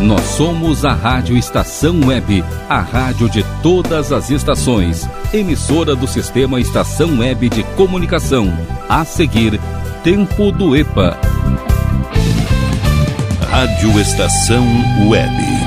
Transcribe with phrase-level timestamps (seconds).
[0.00, 6.58] Nós somos a Rádio Estação Web, a rádio de todas as estações, emissora do sistema
[6.58, 8.50] Estação Web de Comunicação.
[8.88, 9.60] A seguir,
[10.02, 11.18] Tempo do EPA.
[13.50, 14.66] Rádio Estação
[15.06, 15.60] Web.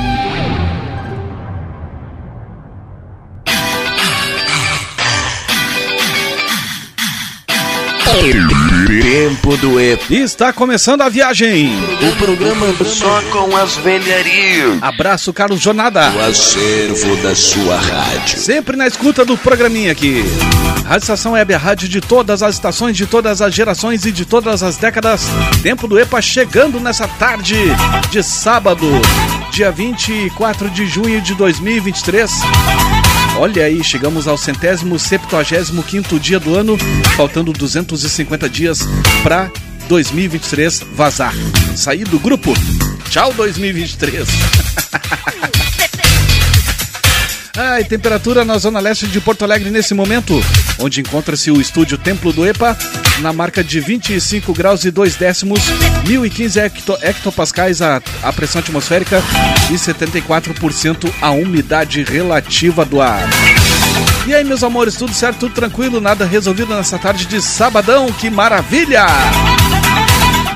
[8.85, 9.97] Tempo do E.
[10.09, 11.71] Está começando a viagem.
[12.01, 14.81] O programa só com as velharias.
[14.81, 16.11] Abraço, Carlos Jornada.
[16.11, 18.37] O acervo da sua rádio.
[18.37, 20.23] Sempre na escuta do programinha aqui.
[20.85, 24.25] Rádio Estação Web, a rádio de todas as estações, de todas as gerações e de
[24.25, 25.27] todas as décadas.
[25.61, 27.55] Tempo do EPA chegando nessa tarde
[28.11, 28.85] de sábado,
[29.51, 32.31] dia 24 de junho de 2023.
[33.37, 36.77] Olha aí, chegamos ao centésimo, septuagésimo quinto dia do ano,
[37.15, 38.87] faltando 250 dias
[39.23, 39.51] para
[39.87, 41.33] 2023 vazar.
[41.75, 42.53] Sair do grupo.
[43.09, 44.27] Tchau 2023.
[47.55, 50.33] Ai, temperatura na zona leste de Porto Alegre nesse momento,
[50.79, 52.75] onde encontra-se o estúdio Templo do EPA,
[53.19, 55.59] na marca de 25 graus e 2 décimos,
[56.07, 59.21] 1015 hecto, hectopascais a, a pressão atmosférica
[59.69, 63.29] e 74% a umidade relativa do ar.
[64.25, 68.31] E aí, meus amores, tudo certo, tudo tranquilo, nada resolvido nessa tarde de sabadão, que
[68.31, 69.05] maravilha!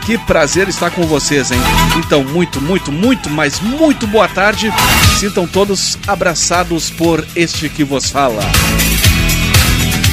[0.08, 1.60] Que prazer estar com vocês, hein?
[1.98, 4.72] Então, muito, muito, muito, mas muito boa tarde.
[5.20, 8.42] Sintam todos abraçados por este que vos fala.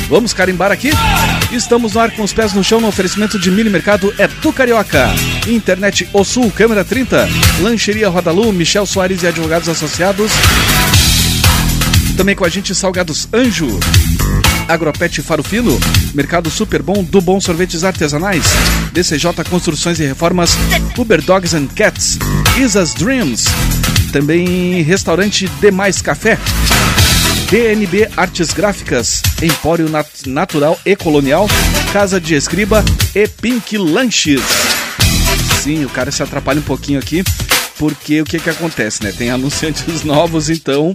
[0.08, 0.90] Vamos carimbar aqui?
[1.52, 4.52] Estamos no ar com os pés no chão no oferecimento de mini mercado é do
[4.52, 5.10] Carioca.
[5.46, 7.28] Internet O Sul, câmera 30.
[7.60, 10.32] Lancheria Rodalu, Michel Soares e advogados associados.
[12.16, 13.68] Também com a gente Salgados Anjo.
[14.68, 15.78] Agropet Faro Fino,
[16.14, 18.44] Mercado Super Bom do Bom Sorvetes Artesanais,
[18.92, 20.56] DCJ Construções e Reformas,
[20.96, 22.18] Uber Dogs and Cats,
[22.58, 23.44] Isa's Dreams,
[24.12, 26.38] também Restaurante Demais Café,
[27.50, 31.46] DNB Artes Gráficas, Empório Nat Natural e Colonial,
[31.92, 32.84] Casa de Escriba
[33.14, 34.83] e Pink Lanches.
[35.64, 37.24] Sim, o cara se atrapalha um pouquinho aqui,
[37.78, 39.10] porque o que que acontece, né?
[39.16, 40.94] Tem anunciantes novos, então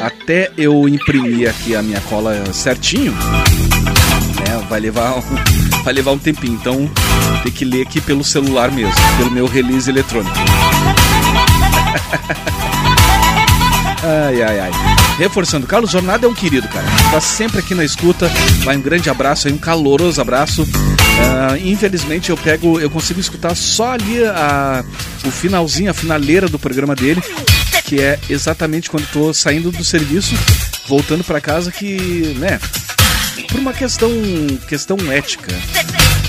[0.00, 5.12] até eu imprimir aqui a minha cola certinho, né, vai levar,
[5.82, 6.54] vai levar um tempinho.
[6.54, 6.88] Então
[7.42, 10.36] tem que ler aqui pelo celular mesmo, pelo meu release eletrônico.
[14.04, 14.70] ai, ai, ai.
[15.18, 16.86] Reforçando, Carlos Jornada é um querido, cara.
[17.10, 18.30] Tá sempre aqui na escuta.
[18.62, 20.64] Vai um grande abraço aí, um caloroso abraço.
[21.16, 24.84] Uh, infelizmente eu pego, eu consigo escutar só ali a,
[25.24, 27.22] o finalzinho, a finaleira do programa dele
[27.86, 30.34] que é exatamente quando estou saindo do serviço,
[30.88, 32.58] voltando para casa, que, né,
[33.48, 34.10] por uma questão,
[34.68, 35.54] questão ética,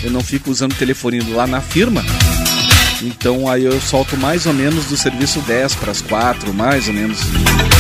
[0.03, 2.06] eu não fico usando o lá na firma.
[3.02, 6.94] Então aí eu solto mais ou menos do serviço 10 para as 4, mais ou
[6.94, 7.19] menos.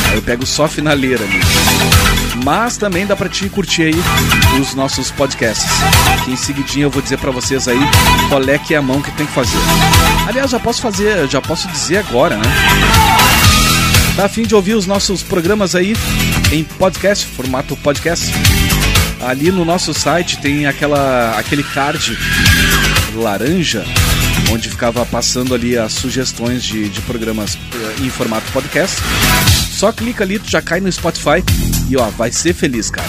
[0.09, 2.26] Aí eu pego só a finaleira ali.
[2.47, 5.69] Mas também dá para te curtir aí os nossos podcasts.
[6.29, 7.77] Em seguidinho eu vou dizer para vocês aí
[8.29, 9.57] qual é que é a mão que tem que fazer.
[10.25, 12.45] Aliás, já posso fazer, já posso dizer agora, né?
[14.15, 15.93] Tá a fim de ouvir os nossos programas aí
[16.49, 18.33] em podcast, formato podcast?
[19.19, 22.17] Ali no nosso site tem aquela aquele card
[23.13, 23.83] laranja
[24.51, 28.97] onde ficava passando ali as sugestões de, de programas eh, em formato podcast.
[29.71, 31.43] Só clica ali, tu já cai no Spotify
[31.89, 33.07] e ó, vai ser feliz, cara.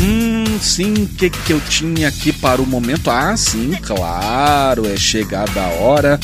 [0.00, 3.10] Hum, sim, o que, que eu tinha aqui para o momento?
[3.10, 6.20] Ah, sim, claro, é chegada a hora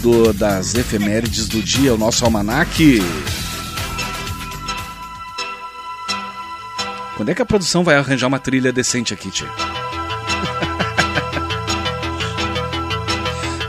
[0.00, 3.00] do, das efemérides do dia, o nosso almanaque.
[7.16, 9.48] Quando é que a produção vai arranjar uma trilha decente aqui, tia?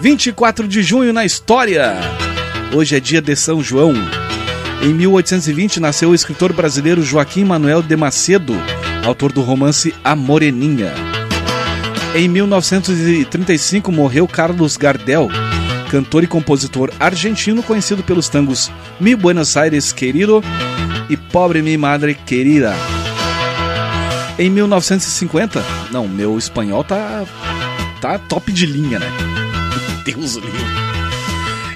[0.04, 1.96] 24 de junho na história.
[2.76, 3.94] Hoje é dia de São João.
[4.82, 8.54] Em 1820 nasceu o escritor brasileiro Joaquim Manuel de Macedo,
[9.06, 10.92] autor do romance A Moreninha.
[12.14, 15.30] Em 1935 morreu Carlos Gardel,
[15.90, 20.44] cantor e compositor argentino conhecido pelos tangos Mi Buenos Aires Querido
[21.10, 22.76] e Pobre Mi Madre Querida.
[24.38, 25.64] Em 1950,
[25.94, 27.24] não, meu espanhol tá
[28.02, 29.08] tá top de linha, né?
[30.04, 30.60] Deus livre.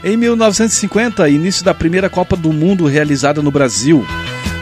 [0.03, 4.05] Em 1950, início da primeira Copa do Mundo realizada no Brasil.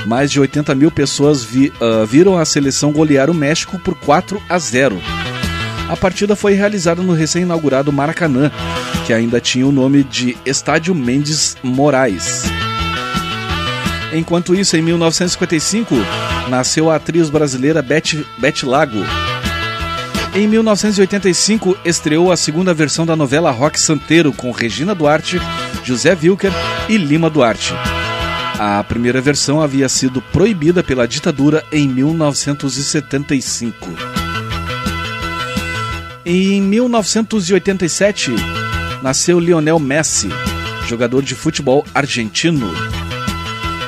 [0.06, 4.42] Mais de 80 mil pessoas vi, uh, viram a seleção golear o México por 4
[4.48, 5.02] a 0.
[5.90, 8.52] A partida foi realizada no recém-inaugurado Maracanã,
[9.06, 12.44] que ainda tinha o nome de Estádio Mendes Moraes.
[14.14, 15.94] Enquanto isso, em 1955,
[16.50, 19.04] nasceu a atriz brasileira Beth, Beth Lago.
[20.36, 25.40] Em 1985, estreou a segunda versão da novela Rock Santeiro, com Regina Duarte,
[25.82, 26.52] José Wilker
[26.90, 27.72] e Lima Duarte.
[28.60, 33.88] A primeira versão havia sido proibida pela ditadura em 1975.
[36.26, 38.32] Em 1987,
[39.02, 40.28] nasceu Lionel Messi,
[40.86, 42.74] jogador de futebol argentino.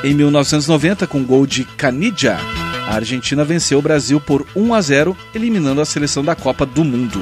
[0.02, 2.38] Em 1990, com gol de Canidia,
[2.88, 6.86] a Argentina venceu o Brasil por 1 a 0, eliminando a seleção da Copa do
[6.86, 7.22] Mundo.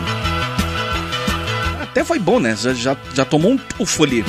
[1.82, 2.56] Até foi bom, né?
[2.56, 4.24] Já, já, já tomou um tufo ali.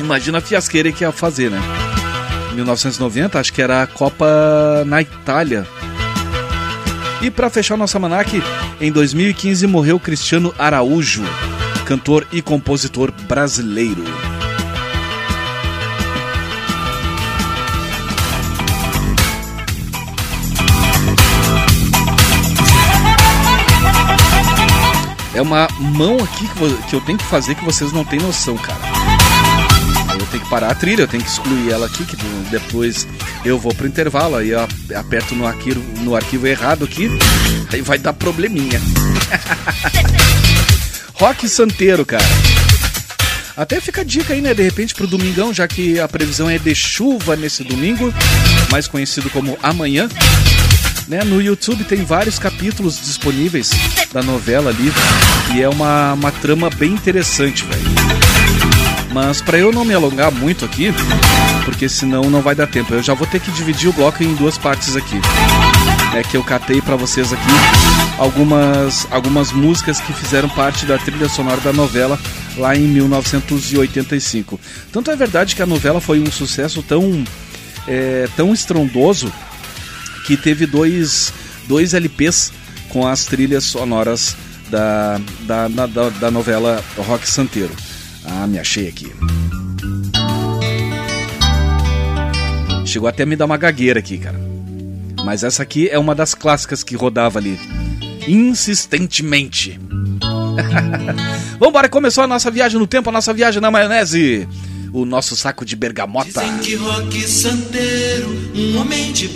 [0.00, 1.60] Imagina a fiasqueira que ia fazer, né?
[2.54, 5.66] 1990, acho que era a Copa na Itália.
[7.20, 8.42] E para fechar nossa manac,
[8.80, 11.22] em 2015 morreu Cristiano Araújo,
[11.84, 14.04] cantor e compositor brasileiro.
[25.36, 26.48] É uma mão aqui
[26.88, 28.80] que eu tenho que fazer que vocês não têm noção, cara.
[30.18, 32.16] Eu tenho que parar a trilha, eu tenho que excluir ela aqui, que
[32.50, 33.06] depois
[33.44, 34.66] eu vou pro intervalo, aí eu
[34.98, 37.10] aperto no arquivo, no arquivo errado aqui,
[37.70, 38.80] aí vai dar probleminha.
[41.12, 42.24] Rock Santeiro, cara.
[43.54, 44.54] Até fica a dica aí, né?
[44.54, 48.10] De repente pro domingão, já que a previsão é de chuva nesse domingo,
[48.70, 50.08] mais conhecido como amanhã.
[51.08, 51.22] Né?
[51.22, 53.70] No YouTube tem vários capítulos disponíveis
[54.12, 54.92] da novela ali
[55.54, 57.82] e é uma, uma trama bem interessante, velho.
[59.12, 60.92] Mas para eu não me alongar muito aqui,
[61.64, 64.34] porque senão não vai dar tempo, eu já vou ter que dividir o bloco em
[64.34, 65.18] duas partes aqui.
[66.14, 67.42] É que eu catei para vocês aqui
[68.18, 72.18] algumas, algumas músicas que fizeram parte da trilha sonora da novela
[72.56, 74.58] lá em 1985.
[74.92, 77.24] Tanto é verdade que a novela foi um sucesso tão,
[77.86, 79.32] é, tão estrondoso
[80.26, 81.32] que teve dois,
[81.68, 82.52] dois LPs
[82.88, 84.36] com as trilhas sonoras
[84.68, 87.74] da, da, da, da novela Rock Santeiro.
[88.24, 89.12] Ah, me achei aqui.
[92.84, 94.40] Chegou até a me dar uma gagueira aqui, cara.
[95.24, 97.58] Mas essa aqui é uma das clássicas que rodava ali.
[98.26, 99.78] Insistentemente.
[101.60, 104.48] Vambora, começou a nossa viagem no tempo, a nossa viagem na maionese
[104.92, 106.40] o nosso saco de bergamota.
[106.42, 109.28] Dizem que Roque Santeiro, um homem de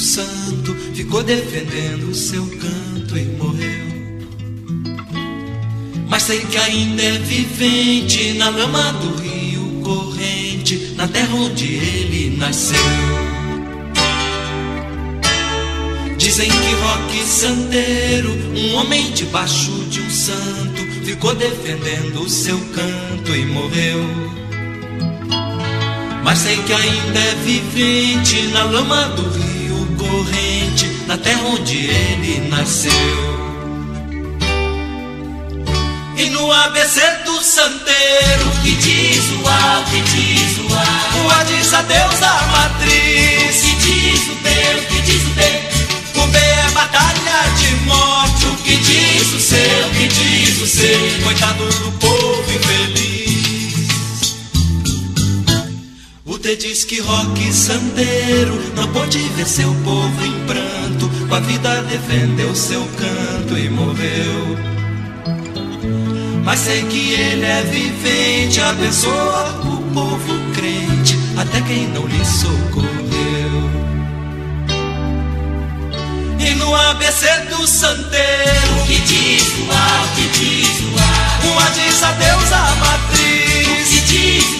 [0.00, 3.90] santo, ficou defendendo o seu canto e morreu.
[6.08, 12.36] Mas sei que ainda é vivente na lama do rio corrente, na terra onde ele
[12.36, 12.78] nasceu.
[16.16, 23.34] Dizem que Roque Santeiro, um homem debaixo de um santo, ficou defendendo o seu canto
[23.34, 24.00] e morreu.
[26.24, 29.49] Mas sei que ainda é vivente na lama do rio
[30.10, 32.92] corrente, na terra onde ele nasceu.
[36.16, 41.44] E no ABC do santeiro, que diz o A, que diz o A, o A
[41.44, 44.50] diz a Deus da matriz, que diz o B,
[44.88, 45.42] que diz o B,
[46.16, 51.20] o B é batalha de morte, o que diz o seu, que diz o C,
[51.24, 52.99] coitado do povo infeliz.
[56.42, 61.82] Você diz que rock santeiro não pôde ver seu povo em pranto, com a vida
[61.82, 64.56] defendeu seu canto e morreu.
[66.42, 72.90] Mas sei que ele é vivente, abençoa o povo crente, até quem não lhe socorreu.
[76.38, 82.02] E no ABC do santeiro, que diz o A, que diz o A, uma diz
[82.02, 84.59] a Deus a matriz, o que diz o o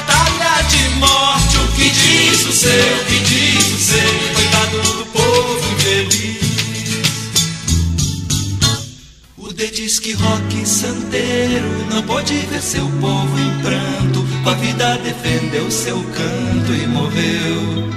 [0.00, 1.56] batalha de morte.
[1.58, 6.38] O que diz o seu, o que diz o seu, coitado do povo infeliz.
[9.36, 14.26] O D diz que rock santeiro não pode ver seu povo em pranto.
[14.44, 17.88] Com a vida defendeu seu canto e morreu.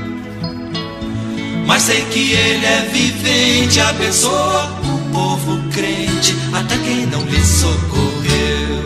[1.66, 8.81] Mas sei que ele é vivente, abençoa o povo crente, até quem não lhe socorreu.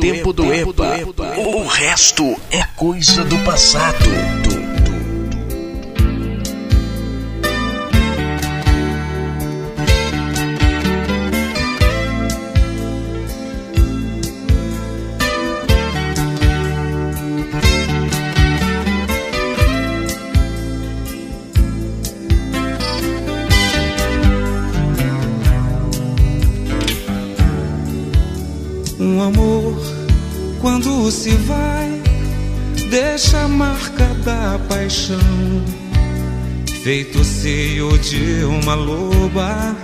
[0.00, 0.96] Tempo do EPA.
[1.38, 4.67] O resto é coisa do passado.
[32.90, 35.18] Deixa a marca da paixão.
[36.82, 39.76] Feito cio de uma loba,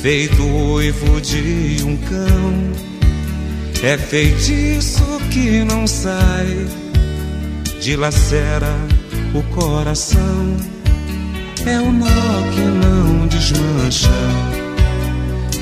[0.00, 2.72] feito uivo de um cão.
[3.82, 6.66] É feitiço que não sai,
[7.80, 8.76] dilacera
[9.34, 10.56] o coração.
[11.64, 12.06] É o nó
[12.52, 14.10] que não desmancha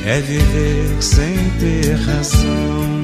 [0.05, 3.00] é viver sem ter razão.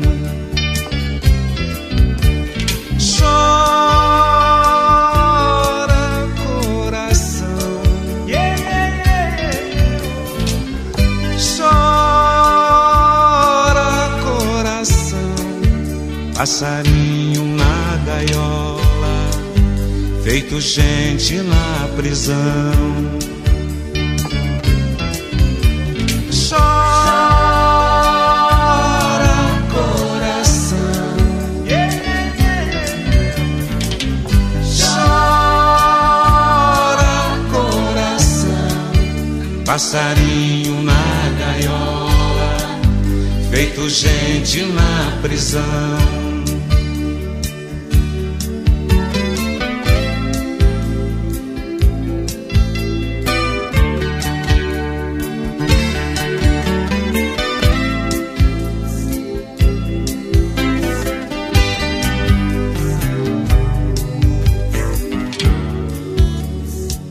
[3.18, 4.85] Chora,
[6.44, 7.82] coração.
[12.46, 13.90] Chora,
[14.23, 15.16] coração.
[16.37, 19.30] Passarinho na gaiola,
[20.23, 22.96] feito gente na prisão.
[39.76, 40.95] Passarinho na
[41.38, 42.56] gaiola,
[43.50, 45.62] feito gente na prisão.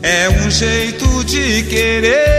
[0.02, 2.35] É um jeito de querer,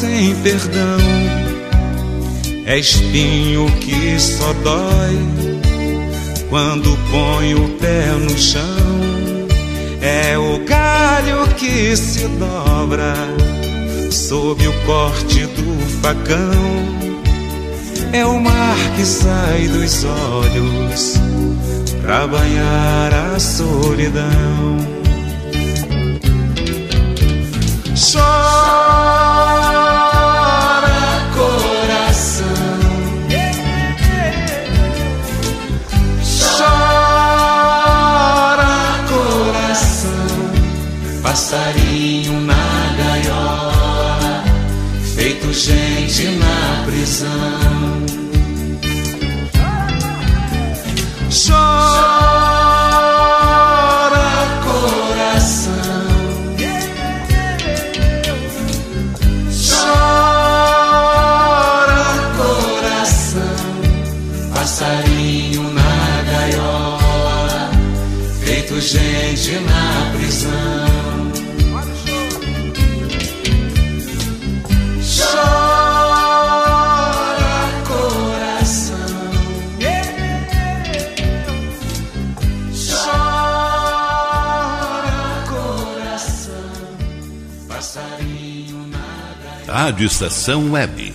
[0.00, 0.98] sem perdão.
[2.66, 5.18] É espinho que só dói
[6.48, 8.62] quando põe o pé no chão.
[10.00, 13.14] É o galho que se dobra
[14.10, 16.98] sob o corte do facão.
[18.12, 21.14] É o mar que sai dos olhos
[22.02, 24.97] pra banhar a solidão.
[28.10, 29.97] Chora,
[89.98, 91.07] Rádio Estação Web.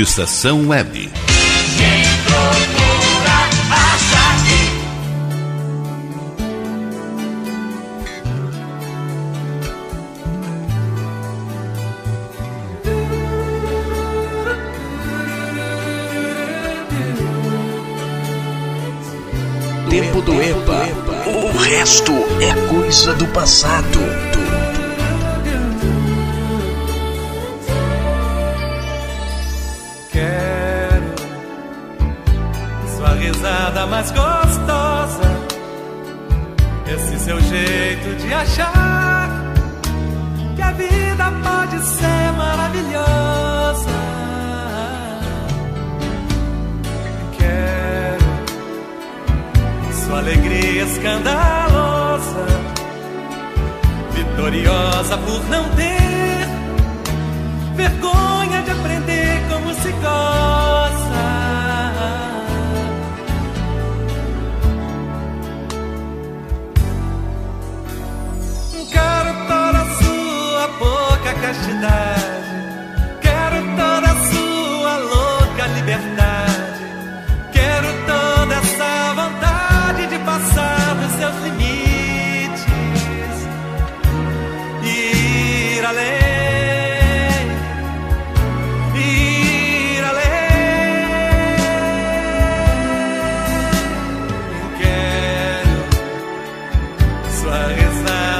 [0.00, 1.10] Estação Web.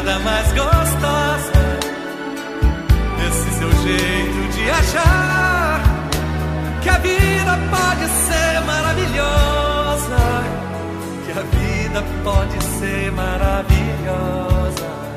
[0.09, 1.53] nada mais gostosa
[3.18, 5.83] desse seu jeito de achar
[6.83, 10.16] que a vida pode ser maravilhosa,
[11.27, 15.08] que a vida pode ser maravilhosa.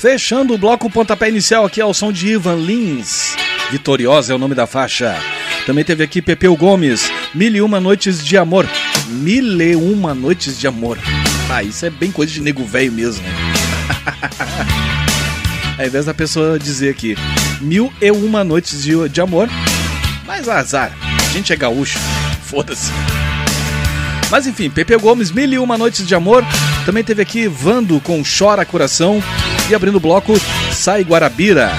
[0.00, 3.36] Fechando o bloco pontapé inicial aqui ao som de Ivan Lins.
[3.70, 5.14] Vitoriosa é o nome da faixa.
[5.66, 8.66] Também teve aqui Pepeu Gomes, Mil e Uma Noites de Amor.
[9.08, 10.96] Mil e Uma Noites de Amor.
[11.50, 13.34] Ah, isso é bem coisa de nego velho mesmo, né?
[15.78, 17.14] Ao invés da pessoa dizer aqui,
[17.60, 19.50] Mil e Uma Noites de, de Amor.
[20.26, 21.98] Mas azar, a gente é gaúcho,
[22.42, 22.90] foda-se.
[24.30, 26.42] Mas enfim, Pepe Gomes, Mil e Uma Noites de Amor.
[26.86, 29.22] Também teve aqui Vando com Chora Coração.
[29.70, 30.34] E abrindo o bloco,
[30.72, 31.70] Sai Guarabira,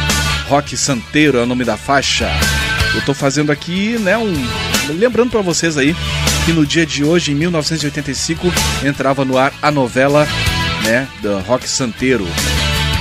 [0.47, 2.29] Rock Santeiro é o nome da faixa.
[2.95, 4.33] Eu tô fazendo aqui, né, um.
[4.97, 5.93] Lembrando para vocês aí
[6.45, 8.47] que no dia de hoje, em 1985,
[8.85, 10.25] entrava no ar a novela,
[10.85, 12.25] né, do Rock Santeiro.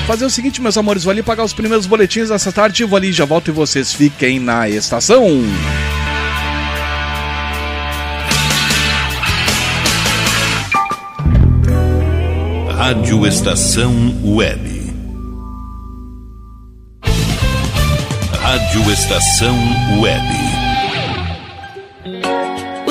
[0.09, 3.12] Fazer o seguinte, meus amores, vou ali pagar os primeiros boletins dessa tarde, vou ali
[3.12, 5.44] já volto e vocês fiquem na estação.
[12.76, 13.92] Rádio Estação
[14.24, 14.69] Web.
[18.50, 19.56] Rádio Estação
[20.00, 20.49] Web.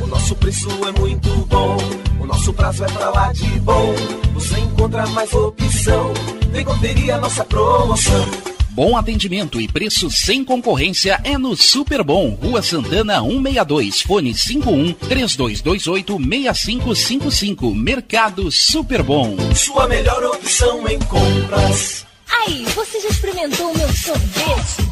[0.00, 1.76] o nosso preço é muito bom.
[2.20, 3.94] O nosso prazo é pra lá de bom.
[4.34, 6.12] Você encontra mais opção.
[6.50, 8.57] Vem conferir a nossa promoção.
[8.70, 14.92] Bom atendimento e preço sem concorrência é no Super Bom, Rua Santana 162, fone 51
[14.92, 17.74] 3228 6555.
[17.74, 19.36] Mercado Super Bom.
[19.54, 22.06] Sua melhor opção em compras.
[22.30, 24.82] Aí, você já experimentou o meu sorvete?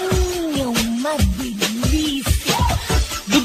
[0.00, 2.95] Hum, é uma delícia!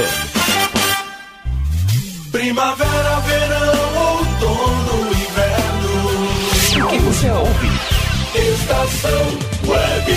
[2.33, 6.85] Primavera, verão, outono, inverno.
[6.85, 7.71] O que você ouve?
[8.35, 10.16] Estação Web.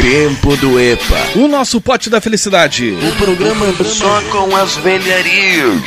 [0.00, 1.38] Tempo do EPA.
[1.38, 2.92] O nosso pote da felicidade.
[2.92, 5.82] O programa só com as velharias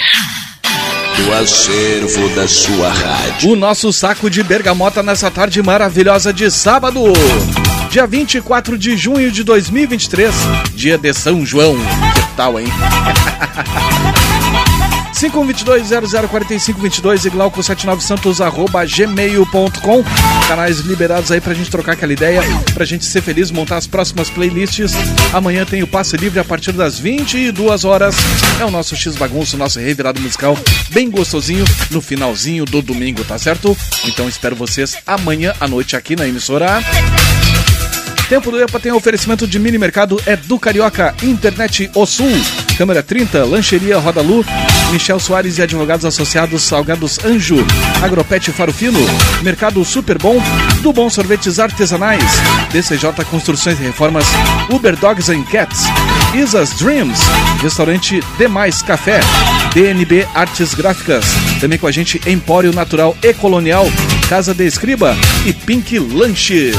[1.17, 3.51] do acervo da sua rádio.
[3.51, 7.01] O nosso saco de bergamota nessa tarde maravilhosa de sábado,
[7.89, 10.33] dia 24 de junho de 2023,
[10.73, 11.75] dia de São João.
[12.13, 12.67] Que tal, hein?
[15.15, 20.03] 5122-004522 e glauco79santos arroba gmail.com
[20.47, 22.41] Canais liberados aí pra gente trocar aquela ideia,
[22.73, 24.91] pra gente ser feliz, montar as próximas playlists.
[25.33, 28.15] Amanhã tem o passe livre a partir das 22 horas.
[28.59, 30.57] É o nosso X Bagunço, nosso revirado musical,
[30.91, 33.77] bem gostosinho, no finalzinho do domingo, tá certo?
[34.05, 36.81] Então espero vocês amanhã à noite aqui na emissora.
[38.27, 42.31] Tempo do EPA tem oferecimento de mini mercado é do Carioca, Internet O Sul,
[42.77, 44.45] Câmera 30, Lancheria Roda Lu,
[44.91, 47.65] Michel Soares e Advogados Associados Salgados Anjo,
[48.03, 48.99] Agropet Faro Fino,
[49.41, 50.41] Mercado Super Bom,
[50.81, 52.23] do Bom Sorvetes Artesanais,
[52.71, 54.25] DCJ Construções e Reformas,
[54.69, 55.83] Uber Dogs and Cats,
[56.35, 57.19] Isas Dreams,
[57.61, 59.21] Restaurante Demais Café,
[59.73, 61.25] DNB Artes Gráficas,
[61.61, 63.87] também com a gente Empório Natural e Colonial,
[64.27, 66.75] Casa de Escriba e Pink Lanches.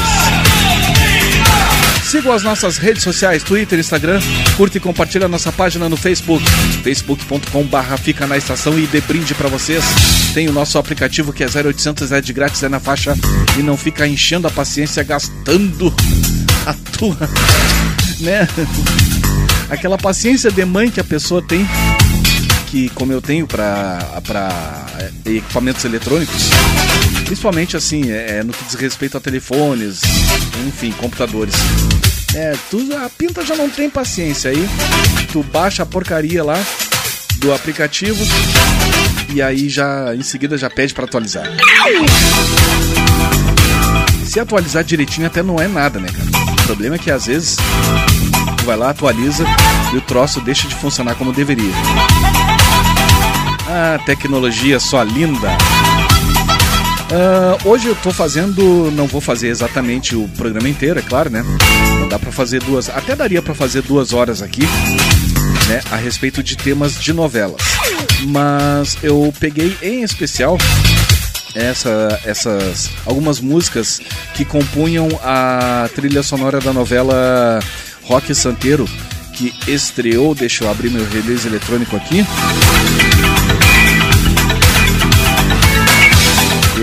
[2.07, 4.21] Sigam as nossas redes sociais, Twitter, Instagram,
[4.55, 6.41] curte e compartilha a nossa página no Facebook,
[6.81, 9.83] facebook.com barra fica na estação e dê brinde pra vocês.
[10.33, 13.13] Tem o nosso aplicativo que é 0800, é de grátis, é na faixa
[13.59, 15.93] e não fica enchendo a paciência, gastando
[16.65, 17.29] a tua,
[18.21, 18.47] né?
[19.69, 21.67] Aquela paciência de mãe que a pessoa tem,
[22.67, 23.99] que como eu tenho para
[25.25, 26.49] equipamentos eletrônicos,
[27.25, 30.01] principalmente assim, é, no que diz respeito a telefones,
[30.67, 31.55] enfim, computadores.
[32.35, 34.69] É, tu, a pinta já não tem paciência aí.
[35.31, 36.61] Tu baixa a porcaria lá
[37.39, 38.23] do aplicativo
[39.33, 41.45] e aí já em seguida já pede para atualizar.
[44.25, 46.53] Se atualizar direitinho até não é nada, né, cara?
[46.53, 47.55] O problema é que às vezes
[48.57, 49.45] tu vai lá, atualiza
[49.93, 51.71] e o troço deixa de funcionar como deveria.
[54.05, 55.57] Tecnologia só linda.
[57.09, 61.43] Uh, hoje eu tô fazendo, não vou fazer exatamente o programa inteiro, é claro, né?
[61.99, 64.63] Não dá para fazer duas, até daria para fazer duas horas aqui,
[65.69, 65.81] né?
[65.89, 67.61] A respeito de temas de novelas.
[68.27, 70.57] Mas eu peguei em especial
[71.55, 74.01] essa, essas algumas músicas
[74.33, 77.59] que compunham a trilha sonora da novela
[78.03, 78.87] Rock Santeiro,
[79.33, 80.35] que estreou.
[80.35, 82.25] Deixa eu abrir meu release eletrônico aqui.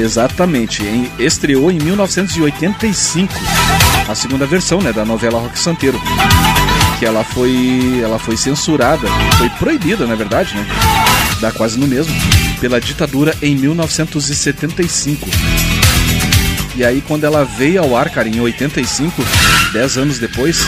[0.04, 3.32] Exatamente, em, estreou em 1985
[4.06, 5.98] a segunda versão, né, da novela Rock Santeiro,
[6.98, 10.66] que ela foi, ela foi censurada, foi proibida, na verdade, né,
[11.40, 12.14] dá quase no mesmo,
[12.60, 15.26] pela ditadura em 1975.
[16.76, 19.24] E aí quando ela veio ao ar, cara, em 85,
[19.72, 20.66] 10 anos depois,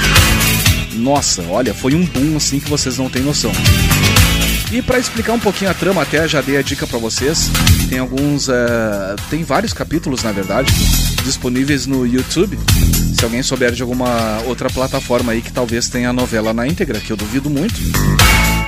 [0.94, 3.52] nossa, olha, foi um boom assim que vocês não têm noção.
[4.72, 7.48] E para explicar um pouquinho a trama, até já dei a dica para vocês.
[7.88, 8.48] Tem alguns.
[8.48, 10.72] Uh, tem vários capítulos, na verdade,
[11.24, 12.58] disponíveis no YouTube.
[13.16, 17.00] Se alguém souber de alguma outra plataforma aí que talvez tenha a novela na íntegra,
[17.00, 17.80] que eu duvido muito.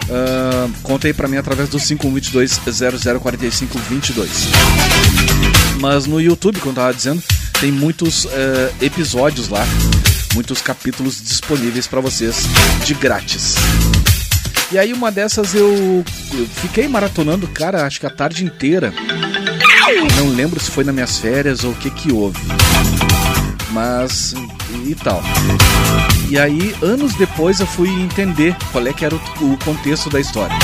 [0.09, 4.27] Uh, conta aí pra mim através do 5122-004522.
[5.81, 7.23] Mas no YouTube, como eu tava dizendo,
[7.61, 8.29] tem muitos uh,
[8.81, 9.67] episódios lá,
[10.33, 12.47] muitos capítulos disponíveis para vocês
[12.85, 13.57] de grátis.
[14.71, 18.93] E aí uma dessas eu, eu fiquei maratonando, cara, acho que a tarde inteira.
[20.17, 22.39] Não lembro se foi nas minhas férias ou o que que houve.
[23.71, 24.35] Mas
[24.85, 25.23] e tal.
[26.29, 30.21] E aí, anos depois, eu fui entender qual é que era o, o contexto da
[30.21, 30.55] história.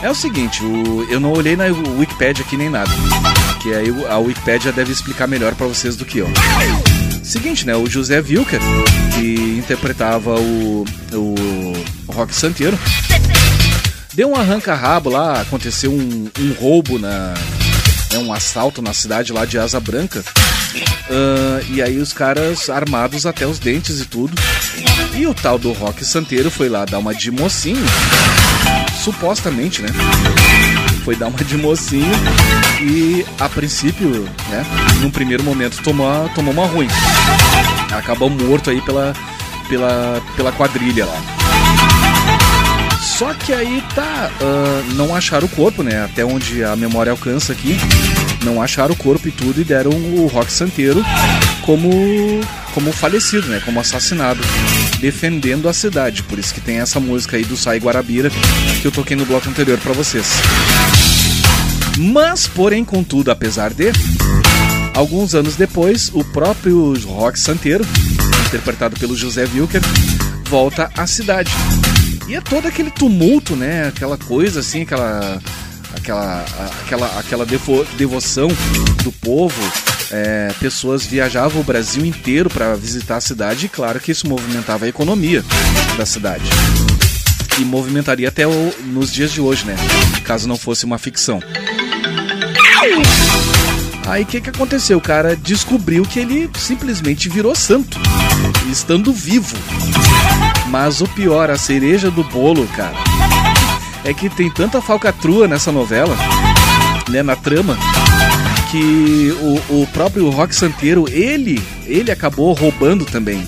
[0.00, 1.64] É o seguinte, o, eu não olhei na
[1.98, 2.90] Wikipedia aqui nem nada.
[3.60, 6.28] Que aí a Wikipedia deve explicar melhor para vocês do que eu.
[7.22, 7.74] Seguinte, né?
[7.74, 8.60] O José Wilker,
[9.14, 12.76] que interpretava o, o Rock Santeiro,
[14.14, 17.34] deu um arranca-rabo lá, aconteceu um, um roubo na,
[18.12, 20.22] né, um assalto na cidade lá de Asa Branca.
[21.08, 24.32] Uh, e aí os caras armados até os dentes e tudo.
[25.14, 27.84] E o tal do Rock Santeiro foi lá dar uma de mocinho.
[29.02, 29.88] Supostamente, né?
[31.04, 32.12] Foi dar uma de mocinho
[32.80, 34.08] e a princípio,
[34.48, 34.64] né?
[35.00, 36.88] Num primeiro momento tomou, tomou uma ruim.
[37.90, 39.12] Acabou morto aí pela,
[39.68, 41.41] pela, pela quadrilha lá.
[43.22, 44.32] Só que aí tá.
[44.40, 46.02] Uh, não acharam o corpo, né?
[46.02, 47.76] Até onde a memória alcança aqui.
[48.42, 51.04] Não acharam o corpo e tudo e deram o Rock Santeiro
[51.64, 51.88] como,
[52.74, 53.62] como falecido, né?
[53.64, 54.40] Como assassinado.
[54.98, 56.24] Defendendo a cidade.
[56.24, 58.28] Por isso que tem essa música aí do Sai Guarabira
[58.80, 60.26] que eu toquei no bloco anterior para vocês.
[61.96, 63.92] Mas, porém, contudo, apesar de.
[64.94, 67.86] Alguns anos depois, o próprio Rock Santeiro,
[68.48, 69.80] interpretado pelo José Wilker,
[70.50, 71.52] volta à cidade
[72.28, 73.88] e é todo aquele tumulto, né?
[73.88, 75.40] Aquela coisa assim, aquela
[75.94, 76.44] aquela
[76.84, 78.48] aquela aquela devo, devoção
[79.02, 79.60] do povo.
[80.10, 84.84] É, pessoas viajavam o Brasil inteiro para visitar a cidade e claro que isso movimentava
[84.84, 85.42] a economia
[85.96, 86.44] da cidade
[87.58, 89.74] e movimentaria até o, nos dias de hoje, né?
[90.24, 91.40] Caso não fosse uma ficção.
[94.06, 94.98] Aí o que, que aconteceu?
[94.98, 97.98] O cara descobriu que ele simplesmente virou santo,
[98.70, 99.56] estando vivo.
[100.72, 102.96] Mas o pior, a cereja do bolo, cara,
[104.06, 106.16] é que tem tanta falcatrua nessa novela,
[107.10, 107.76] né, na trama,
[108.70, 109.36] que
[109.68, 113.46] o, o próprio Rock Santeiro, ele, ele acabou roubando também.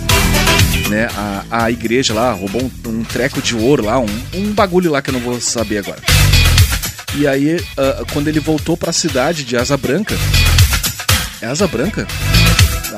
[0.91, 4.91] Né, a, a igreja lá roubou um, um treco de ouro lá, um, um bagulho
[4.91, 6.03] lá que eu não vou saber agora.
[7.15, 10.15] E aí, uh, quando ele voltou para a cidade de Asa Branca,
[11.41, 12.07] é Asa Branca?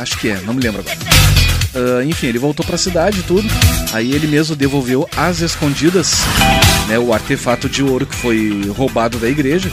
[0.01, 1.36] Acho que é, não me lembro agora.
[1.75, 3.49] Uh, enfim, ele voltou para a cidade e tudo.
[3.93, 6.21] Aí ele mesmo devolveu às escondidas
[6.89, 9.71] né, o artefato de ouro que foi roubado da igreja.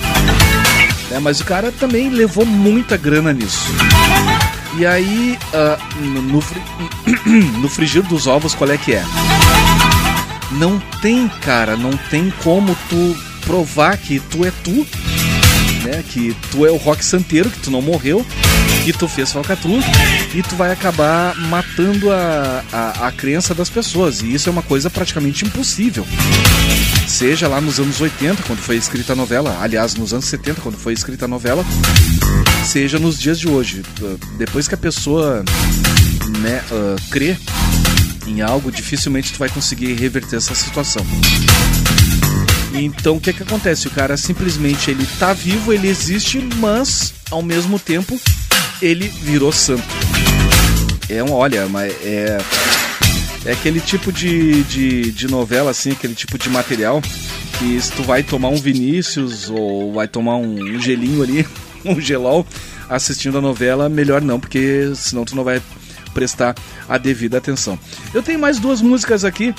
[1.12, 3.68] É, mas o cara também levou muita grana nisso.
[4.78, 6.42] E aí, uh, no,
[7.62, 9.04] no frigir dos ovos, qual é que é?
[10.52, 14.88] Não tem, cara, não tem como tu provar que tu é tu,
[15.84, 16.04] né?
[16.10, 18.26] Que tu é o rock santeiro, que tu não morreu
[18.84, 19.80] que tu fez falcatrua
[20.36, 24.22] e tu vai acabar matando a, a, a crença das pessoas.
[24.22, 26.06] E isso é uma coisa praticamente impossível.
[27.08, 30.78] Seja lá nos anos 80, quando foi escrita a novela, aliás, nos anos 70, quando
[30.78, 31.64] foi escrita a novela,
[32.66, 33.84] seja nos dias de hoje.
[34.38, 35.46] Depois que a pessoa
[36.40, 37.38] né, uh, crê
[38.28, 41.06] em algo, dificilmente tu vai conseguir reverter essa situação.
[42.74, 43.88] Então o que que acontece?
[43.88, 48.20] O cara simplesmente ele tá vivo, ele existe, mas ao mesmo tempo
[48.84, 49.84] ele virou santo.
[51.10, 52.38] É um, olha, mas é.
[53.46, 57.02] É aquele tipo de, de, de novela, assim, aquele tipo de material
[57.60, 61.46] que se tu vai tomar um Vinícius ou vai tomar um, gelinho ali,
[61.84, 62.48] um gelol,
[62.90, 65.62] assistindo a novela, melhor não, porque senão tu não vai
[66.14, 66.56] prestar
[66.88, 67.78] a devida atenção.
[68.14, 69.54] Eu tenho mais duas músicas aqui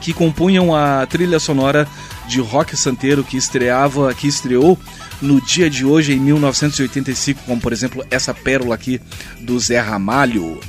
[0.00, 1.86] que compunham a trilha sonora
[2.26, 4.78] de rock santeiro que estreava, que estreou
[5.20, 9.00] no dia de hoje em 1985, como por exemplo essa pérola aqui
[9.40, 10.60] do Zé Ramalho.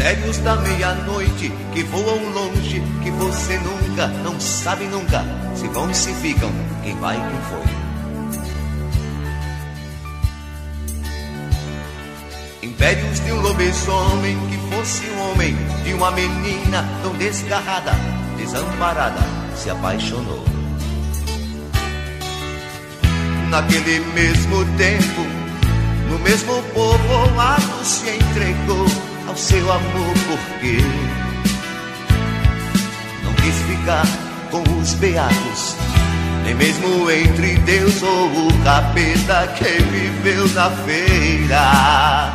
[0.00, 5.22] Mistérios da meia-noite que voam longe, que você nunca, não sabe nunca,
[5.54, 6.50] se vão e se ficam,
[6.82, 7.60] quem vai e quem foi.
[12.62, 17.92] Impérios de um lobisomem que fosse um homem, de uma menina tão desgarrada,
[18.38, 19.20] desamparada,
[19.54, 20.46] se apaixonou.
[23.50, 25.26] Naquele mesmo tempo,
[26.08, 30.78] no mesmo povoado se entregou ao seu amor, porque
[33.22, 34.04] não quis ficar
[34.50, 35.76] com os beatos,
[36.42, 42.34] nem mesmo entre Deus ou o capeta que viveu na feira.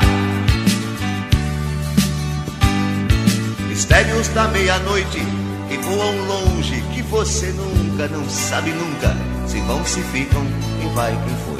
[3.67, 5.19] Mistérios da meia-noite
[5.67, 10.45] que voam longe, que você nunca, não sabe nunca se vão, se ficam,
[10.79, 11.55] quem vai, quem foi.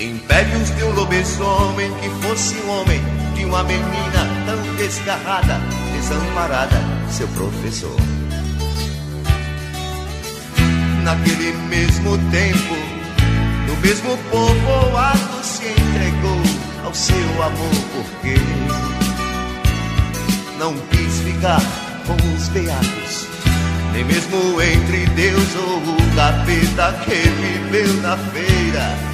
[0.00, 3.02] Impérios de um lobisomem que fosse um homem,
[3.34, 5.60] de uma menina tão desgarrada,
[5.92, 6.76] desamparada,
[7.10, 7.96] seu professor.
[11.02, 12.76] Naquele mesmo tempo,
[13.66, 16.42] no mesmo povoado se entregou
[16.84, 18.36] ao seu amor, porque
[20.60, 21.60] não quis ficar
[22.06, 23.26] com os beatos,
[23.92, 29.07] nem mesmo entre Deus ou o capeta que viveu na feira.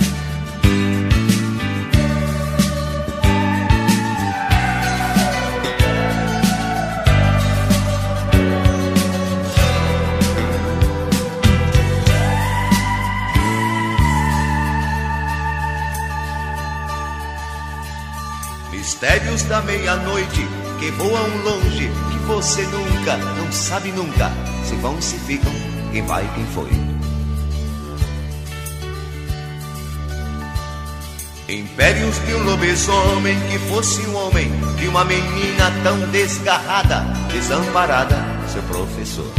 [19.05, 20.49] Mistérios da meia-noite
[20.81, 24.33] que voam longe, que você nunca, não sabe nunca,
[24.65, 25.53] se vão, se ficam,
[25.93, 26.71] quem vai, quem foi.
[31.55, 37.01] Impérios de um lobisomem que fosse um homem, de uma menina tão desgarrada,
[37.31, 38.17] desamparada,
[38.49, 39.31] seu professor.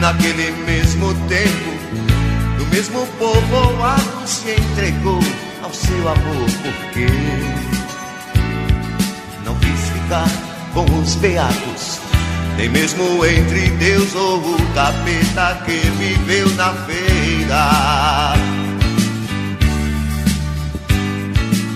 [0.00, 5.20] Naquele mesmo tempo, no mesmo povoado se entregou
[5.64, 7.06] ao seu amor, porque
[9.44, 10.28] não quis ficar
[10.74, 12.00] com os beatos,
[12.58, 18.34] nem mesmo entre Deus ou o capeta que viveu na feira.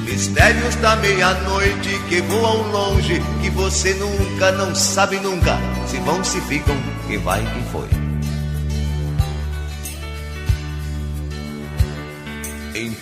[0.05, 6.41] Mistérios da meia-noite que voam longe, que você nunca, não sabe nunca, se vão, se
[6.43, 6.77] ficam,
[7.07, 7.98] quem vai, quem foi.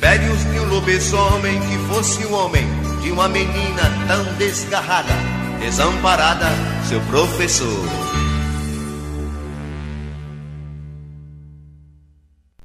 [0.07, 2.64] Impérios de um lobisomem que fosse um homem,
[3.02, 5.12] de uma menina tão desgarrada,
[5.59, 6.46] desamparada,
[6.88, 7.84] seu professor.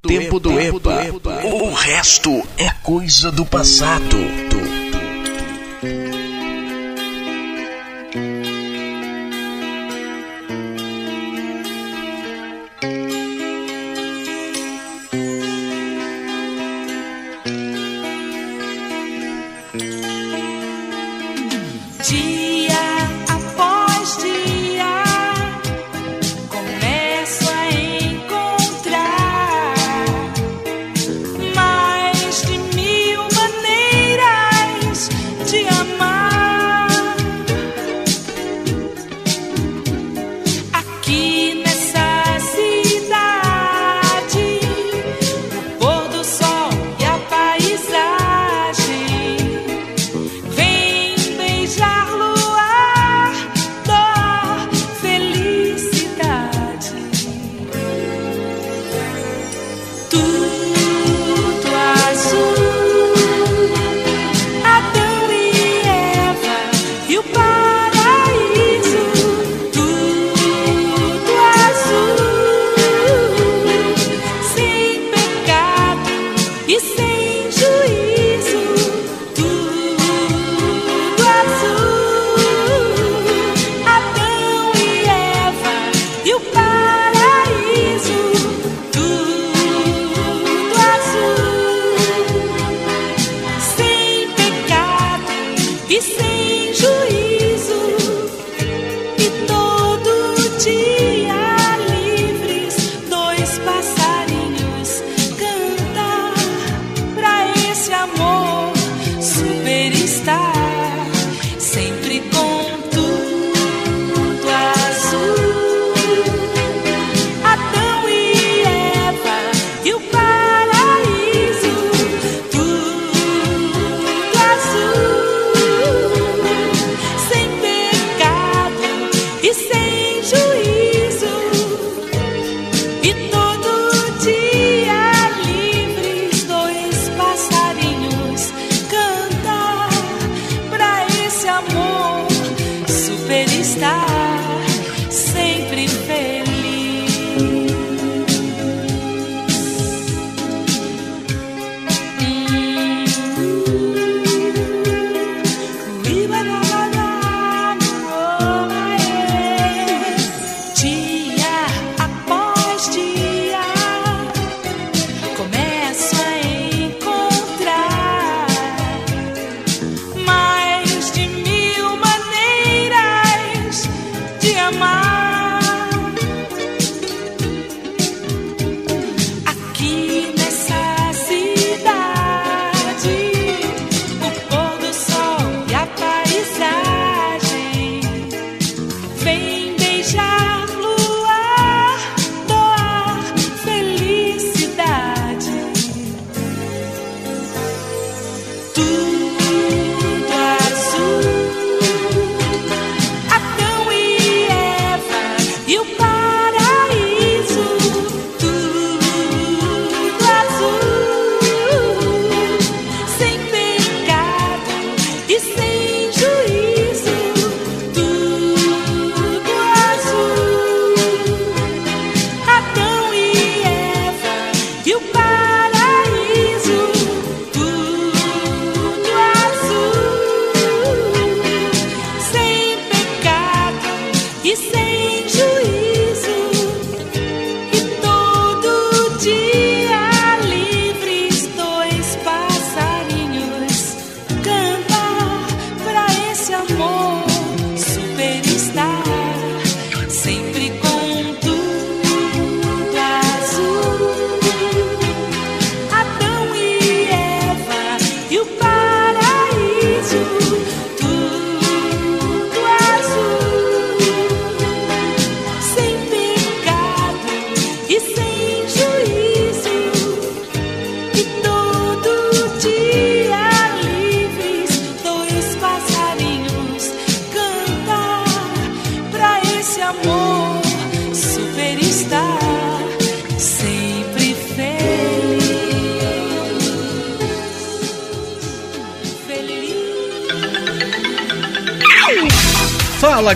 [0.03, 1.07] Tempo do EPA.
[1.43, 4.17] O resto é coisa do passado.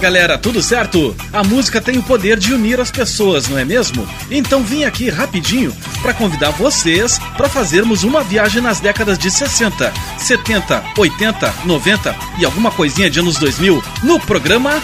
[0.06, 1.16] Galera, tudo certo?
[1.34, 4.08] A música tem o poder de unir as pessoas, não é mesmo?
[4.30, 9.91] Então vim aqui rapidinho para convidar vocês para fazermos uma viagem nas décadas de 60,
[10.20, 14.80] 70, 80, 90 e alguma coisinha de anos 2000 no programa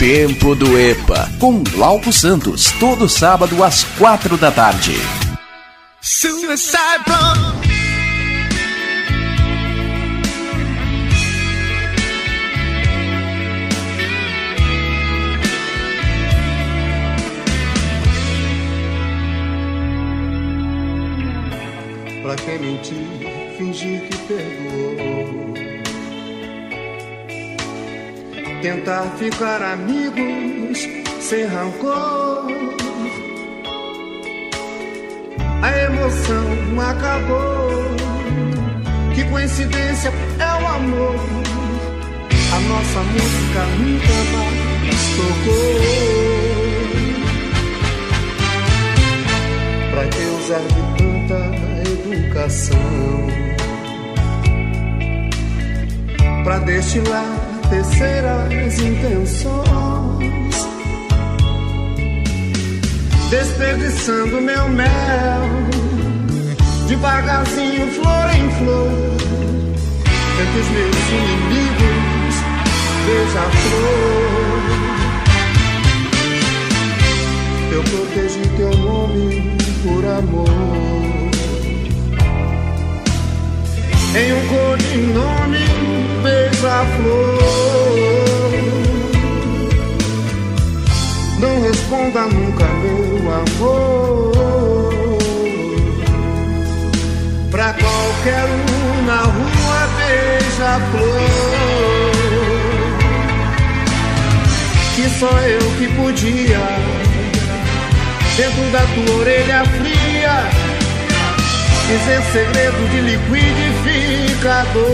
[0.00, 4.98] Tempo do EPA, com Glauco Santos, todo sábado às quatro da tarde.
[6.00, 7.53] Suicide.
[22.34, 23.06] Pra quem mentir,
[23.56, 25.54] fingir que perdoou.
[28.60, 30.88] Tentar ficar amigos
[31.20, 32.48] sem rancor.
[35.62, 37.84] A emoção acabou.
[39.14, 41.14] Que coincidência é o amor.
[42.52, 45.76] A nossa música nunca mais tocou.
[49.92, 51.63] Pra que usar de tanta
[52.12, 52.76] educação?
[56.44, 60.54] Pra destilar terceiras intenções,
[63.30, 65.40] desperdiçando meu mel,
[66.86, 68.90] devagarzinho, flor em flor,
[70.42, 72.34] entre os meus inimigos,
[73.06, 74.24] beija-flor.
[77.72, 81.23] Eu protegi teu nome por amor.
[84.16, 85.58] Em um codinome,
[86.22, 87.74] beija-flor.
[91.40, 94.32] Não responda nunca, meu amor.
[97.50, 101.34] Pra qualquer um na rua, beija-flor.
[104.94, 106.60] Que só eu que podia
[108.36, 110.03] dentro da tua orelha fria,
[111.86, 114.84] dizer segredo de liquidificador.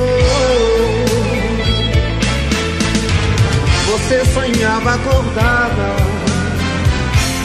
[3.90, 5.96] Você sonhava acordada,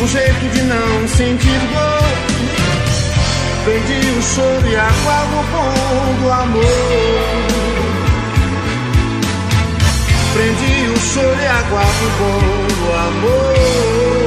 [0.02, 2.06] um jeito de não sentir dor.
[3.66, 4.76] Prendi o choro e
[5.32, 5.74] no pão
[6.22, 6.64] do amor.
[10.34, 11.48] Prendi o choro e
[12.02, 12.40] no pão
[12.78, 14.25] do amor.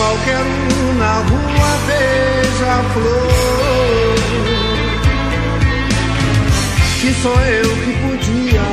[0.00, 4.16] Qualquer um na rua, beija-flor.
[7.00, 8.66] Que só eu que podia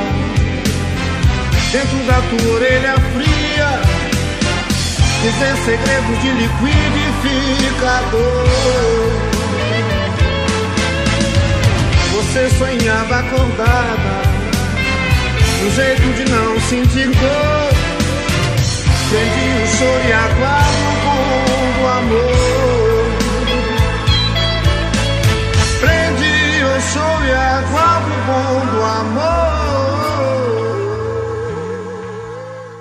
[1.70, 3.70] dentro da tua orelha fria,
[5.22, 8.48] dizer segredos de liquidificador.
[12.14, 14.14] Você sonhava acordada,
[15.62, 17.68] um jeito de não sentir dor.
[19.10, 20.97] Prendi o choro e do
[22.08, 23.18] amor.
[25.80, 29.28] Prendi o choro e aguardo o bom do amor.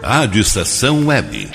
[0.03, 1.49] Rádio Estação Web.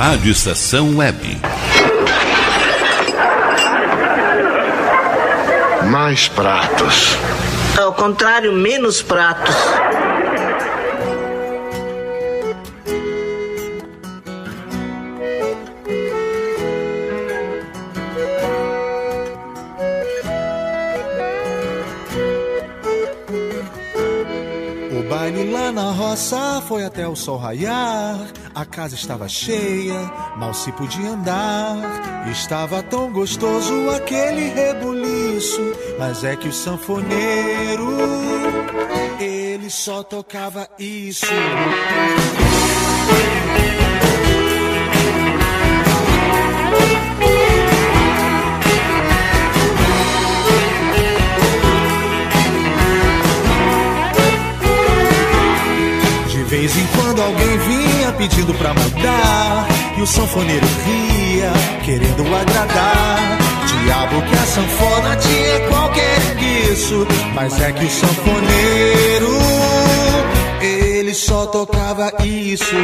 [0.00, 1.38] Rádio Estação Web.
[5.90, 7.18] Mais pratos.
[7.78, 9.54] Ao contrário, menos pratos.
[26.66, 28.18] Foi até o sol raiar.
[28.54, 30.00] A casa estava cheia,
[30.36, 32.28] mal se podia andar.
[32.30, 35.60] Estava tão gostoso aquele rebuliço.
[35.98, 37.96] Mas é que o sanfoneiro,
[39.20, 41.26] ele só tocava isso.
[56.50, 61.52] Vez em quando alguém vinha pedindo pra mudar E o sanfoneiro ria,
[61.84, 63.38] querendo agradar.
[63.84, 66.36] Diabo que a sanfona tinha qualquer
[66.72, 69.38] isso Mas é que o sanfoneiro
[70.60, 72.74] Ele só tocava isso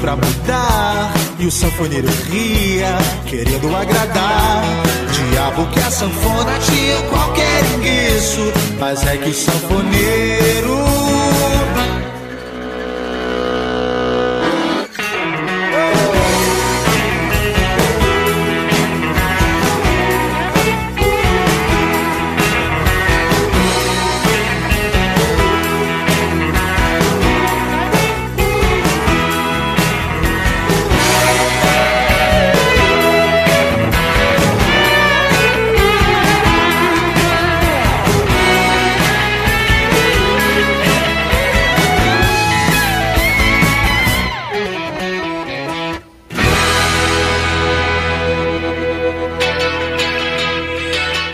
[0.00, 1.12] pra mudar.
[1.38, 4.62] E o sanfoneiro ria, querendo agradar.
[5.30, 7.60] Diabo que a sanfona tinha qualquer
[8.16, 11.09] isso Mas é que o sanfoneiro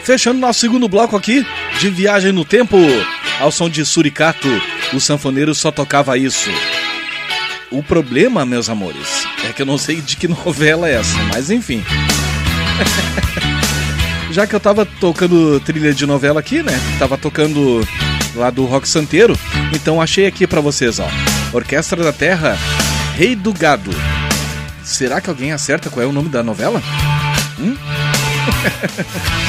[0.06, 1.44] Fechando nosso segundo bloco aqui
[1.80, 2.76] de Viagem no Tempo,
[3.40, 4.46] ao som de Suricato,
[4.94, 6.48] o sanfoneiro só tocava isso.
[7.72, 11.50] O problema, meus amores, é que eu não sei de que novela é essa, mas
[11.50, 11.84] enfim.
[14.30, 16.80] Já que eu tava tocando trilha de novela aqui, né?
[17.00, 17.84] Tava tocando
[18.36, 19.36] lá do Rock Santeiro,
[19.74, 21.08] então achei aqui pra vocês, ó.
[21.52, 22.56] Orquestra da Terra,
[23.16, 23.90] Rei do Gado.
[24.84, 26.80] Será que alguém acerta qual é o nome da novela?
[27.58, 27.76] Hum?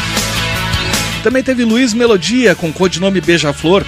[1.28, 3.84] Também teve Luiz Melodia com codinome Beija-Flor,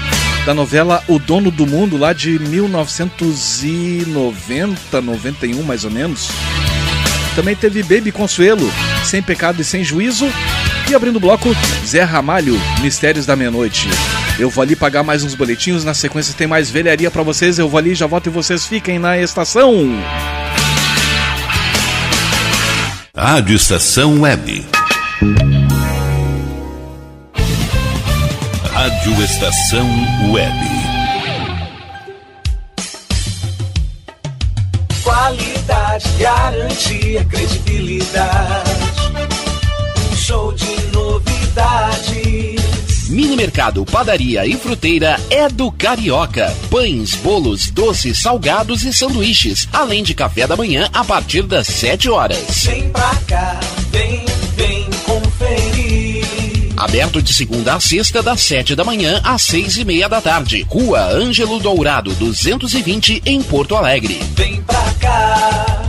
[0.46, 6.28] da novela O Dono do Mundo, lá de 1990, 91 mais ou menos.
[7.38, 8.70] Também teve Baby Consuelo,
[9.06, 10.30] Sem Pecado e Sem Juízo.
[10.90, 11.56] E abrindo o bloco,
[11.88, 13.88] Zé Ramalho, Mistérios da Meia-Noite.
[14.38, 17.58] Eu vou ali pagar mais uns boletinhos, na sequência tem mais velharia para vocês.
[17.58, 19.98] Eu vou ali, já volto e vocês fiquem na estação.
[23.16, 24.66] Rádio Estação Web.
[29.00, 29.88] Rádio Estação
[30.30, 30.60] Web.
[35.02, 38.72] Qualidade, garantia, credibilidade.
[40.12, 42.60] Um show de novidades.
[43.08, 46.54] Mini Mercado, Padaria e Fruteira é do Carioca.
[46.70, 52.10] Pães, bolos, doces, salgados e sanduíches, além de café da manhã a partir das 7
[52.10, 52.66] horas.
[52.66, 54.26] Vem pra cá, vem,
[54.58, 54.79] vem.
[56.80, 60.66] Aberto de segunda a sexta, das 7 da manhã às 6 e meia da tarde.
[60.70, 64.18] Rua Ângelo Dourado, 220, em Porto Alegre.
[64.34, 65.89] Vem pra cá.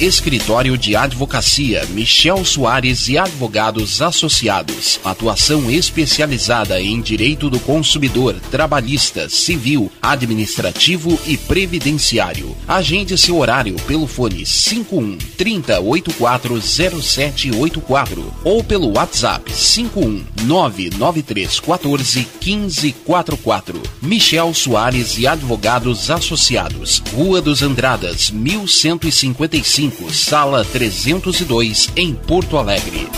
[0.00, 4.98] Escritório de Advocacia Michel Soares e Advogados Associados.
[5.04, 12.56] Atuação especializada em direito do consumidor, trabalhista, civil, administrativo e previdenciário.
[12.66, 23.80] Agende seu horário pelo fone 51 30840784 ou pelo WhatsApp 51 99314 1544.
[24.02, 27.00] Michel Soares e Advogados Associados.
[27.14, 29.44] Rua dos Andradas, 1155
[30.10, 33.08] sala 302, em Porto Alegre.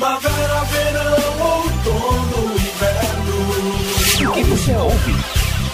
[0.00, 4.30] Primavera, verão, outono, inverno.
[4.30, 5.14] O que você ouve?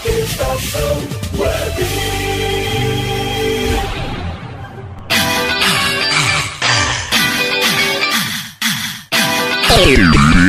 [0.05, 0.97] Estação
[1.39, 1.87] Web.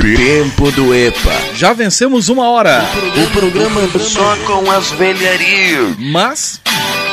[0.01, 1.39] Tempo do EPA.
[1.53, 2.83] Já vencemos uma hora.
[3.15, 5.95] O programa só com as velharias.
[5.99, 6.59] Mas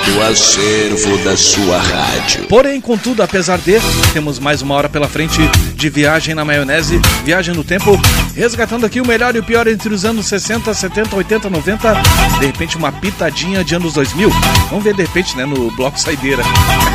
[0.07, 2.45] do acervo da sua rádio.
[2.47, 3.81] Porém, contudo, apesar de,
[4.13, 5.39] temos mais uma hora pela frente
[5.75, 7.99] de viagem na maionese, viagem no tempo,
[8.35, 11.95] resgatando aqui o melhor e o pior entre os anos 60, 70, 80, 90,
[12.39, 14.31] de repente uma pitadinha de anos 2000.
[14.69, 16.43] Vamos ver de repente, né, no bloco saideira.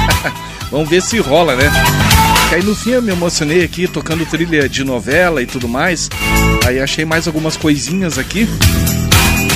[0.70, 1.72] Vamos ver se rola, né?
[2.52, 6.10] Aí no fim eu me emocionei aqui tocando trilha de novela e tudo mais.
[6.66, 8.48] Aí achei mais algumas coisinhas aqui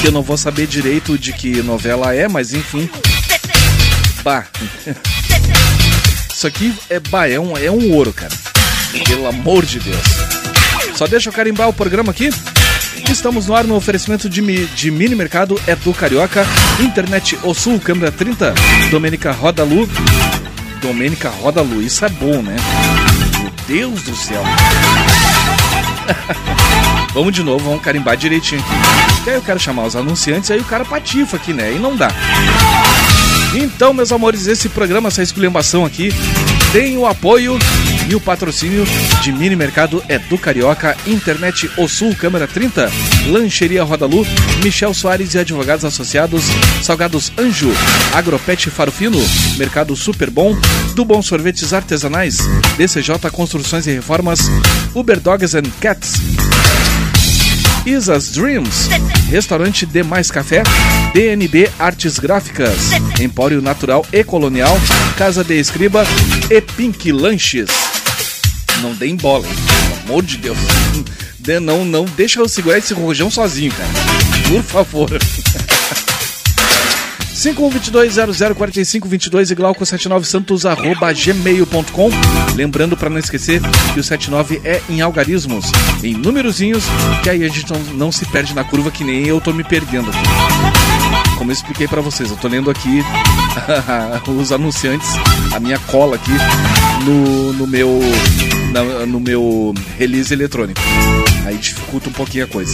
[0.02, 2.90] que eu não vou saber direito de que novela é, mas enfim.
[4.24, 4.46] Bah.
[6.34, 8.32] Isso aqui é, bah, é, um, é um ouro, cara.
[9.08, 9.98] Pelo amor de Deus.
[10.96, 12.30] Só deixa eu carimbar o programa aqui.
[13.10, 16.46] Estamos no ar no oferecimento de, mi- de mini mercado é do Carioca,
[16.80, 18.54] Internet O Sul, câmera 30,
[18.90, 19.90] Domênica Rodalu.
[20.82, 22.56] Domênica Rodalu, isso é bom, né?
[23.40, 24.44] Meu Deus do céu.
[27.14, 29.24] vamos de novo, vamos carimbar direitinho aqui.
[29.24, 31.72] Que aí eu quero chamar os anunciantes, aí o cara patifa aqui, né?
[31.74, 32.10] E não dá.
[33.54, 36.10] Então, meus amores, esse programa, essa esculhambação aqui,
[36.72, 37.58] tem o apoio
[38.10, 38.84] e o patrocínio
[39.22, 42.92] de Mini Mercado é do Carioca, Internet O Sul, Câmara 30,
[43.28, 44.26] Lancheria Rodalu,
[44.64, 46.46] Michel Soares e Advogados Associados,
[46.82, 47.72] Salgados Anjo,
[48.14, 49.20] Agropet Farofino,
[49.58, 50.58] Mercado Super Bom,
[50.96, 52.38] do Bom Sorvetes Artesanais,
[52.76, 54.40] DCJ Construções e Reformas,
[54.96, 56.14] Uber Dogs and Cats,
[57.86, 58.88] Isa's Dreams,
[59.30, 60.64] Restaurante Demais Café,
[61.14, 64.78] DNB Artes Gráficas, Empório Natural e Colonial,
[65.18, 66.06] Casa de Escriba
[66.50, 67.70] e Pink Lanches.
[68.82, 69.54] Não deem bola, hein?
[69.90, 70.58] pelo amor de Deus.
[71.40, 73.90] De- Não, não, deixa eu segurar esse rojão sozinho, cara.
[74.48, 75.10] Por favor.
[77.34, 82.10] 5122-004522 e glauco79santos arroba gmail.com
[82.56, 83.60] Lembrando para não esquecer
[83.94, 85.66] que o 79 é em algarismos,
[86.04, 86.84] em númerozinhos,
[87.24, 89.64] que aí a gente não, não se perde na curva que nem eu tô me
[89.64, 90.20] perdendo aqui.
[91.38, 93.04] Como eu expliquei para vocês, eu tô lendo aqui
[94.40, 95.10] os anunciantes,
[95.54, 96.32] a minha cola aqui
[97.04, 98.00] no, no meu
[98.72, 100.80] na- no meu release eletrônico.
[101.46, 102.74] Aí dificulta um pouquinho a coisa.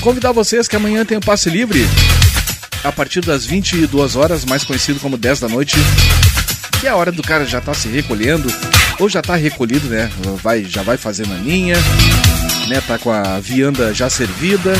[0.00, 1.86] Convidar vocês que amanhã tem o passe livre
[2.82, 5.76] a partir das 22 horas, mais conhecido como 10 da noite,
[6.80, 8.50] que é a hora do cara já tá se recolhendo,
[8.98, 10.10] ou já tá recolhido, né?
[10.42, 11.76] Vai, já vai fazendo a linha,
[12.66, 12.80] né?
[12.86, 14.72] Tá com a vianda já servida,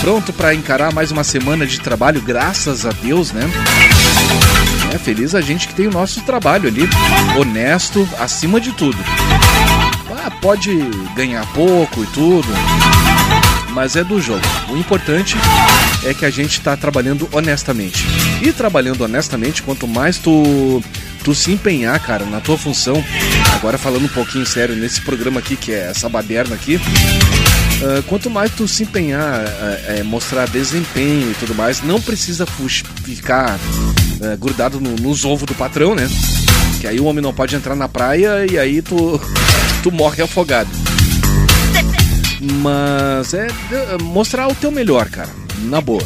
[0.00, 3.48] pronto para encarar mais uma semana de trabalho, graças a Deus, né?
[4.92, 6.88] É feliz a gente que tem o nosso trabalho ali,
[7.38, 8.98] honesto, acima de tudo.
[10.24, 10.74] Ah, pode
[11.14, 12.48] ganhar pouco e tudo,
[13.76, 14.40] mas é do jogo.
[14.70, 15.36] O importante
[16.02, 18.06] é que a gente tá trabalhando honestamente.
[18.40, 20.82] E trabalhando honestamente, quanto mais tu
[21.22, 23.04] tu se empenhar, cara, na tua função,
[23.56, 26.80] agora falando um pouquinho sério nesse programa aqui que é essa baderna aqui,
[27.82, 32.46] ah, quanto mais tu se empenhar, ah, é, mostrar desempenho e tudo mais, não precisa
[33.04, 33.58] ficar
[34.22, 36.08] ah, grudado no- nos ovos do patrão, né?
[36.80, 39.20] Que aí o homem não pode entrar na praia e aí tu,
[39.82, 40.70] tu morre afogado.
[42.40, 45.30] Mas é é, mostrar o teu melhor, cara.
[45.64, 46.02] Na boa.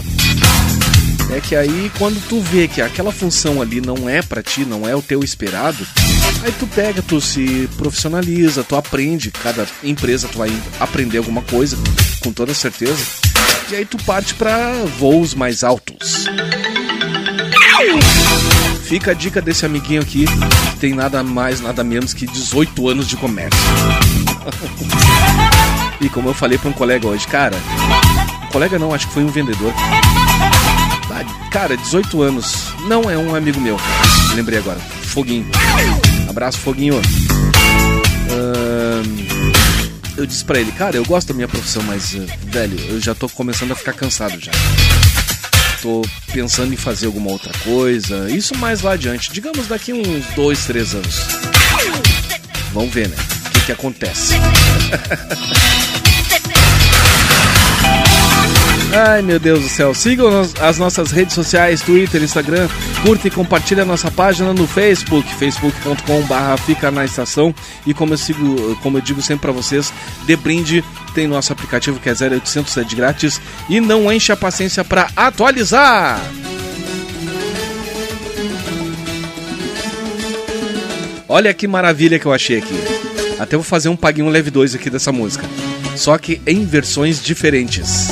[1.31, 4.89] É que aí quando tu vê que aquela função ali não é pra ti, não
[4.89, 5.87] é o teu esperado,
[6.43, 10.51] aí tu pega, tu se profissionaliza, tu aprende, cada empresa tu vai
[10.81, 11.77] aprender alguma coisa,
[12.21, 13.05] com toda certeza.
[13.71, 16.27] E aí tu parte pra voos mais altos.
[18.83, 23.07] Fica a dica desse amiguinho aqui, que tem nada mais, nada menos que 18 anos
[23.07, 23.61] de comércio.
[26.01, 27.57] E como eu falei pra um colega hoje, cara,
[28.51, 29.73] colega não, acho que foi um vendedor.
[31.51, 33.77] Cara, 18 anos, não é um amigo meu.
[34.35, 35.47] Lembrei agora, Foguinho.
[36.29, 36.95] Abraço, Foguinho.
[38.31, 39.03] Ahn,
[40.17, 43.15] eu disse pra ele, cara, eu gosto da minha profissão, mas, eh, velho, eu já
[43.15, 44.53] tô começando a ficar cansado já.
[45.83, 48.31] Tô pensando em fazer alguma outra coisa.
[48.31, 51.27] Isso mais lá adiante, digamos daqui uns dois, três anos.
[52.73, 53.17] Vamos ver, né?
[53.71, 54.35] Que, acontece.
[58.93, 60.29] Ai meu Deus do céu, sigam
[60.61, 62.69] as nossas redes sociais, Twitter, Instagram,
[63.05, 67.55] curta e compartilha a nossa página no Facebook, facebook.com.br fica na estação
[67.87, 69.93] e como eu, sigo, como eu digo sempre pra vocês,
[70.27, 74.37] de brinde tem nosso aplicativo que é 0800, é de grátis e não enche a
[74.37, 76.21] paciência pra atualizar!
[81.29, 83.00] Olha que maravilha que eu achei aqui.
[83.41, 85.49] Até vou fazer um paguinho leve 2 aqui dessa música.
[85.97, 88.09] Só que em versões diferentes.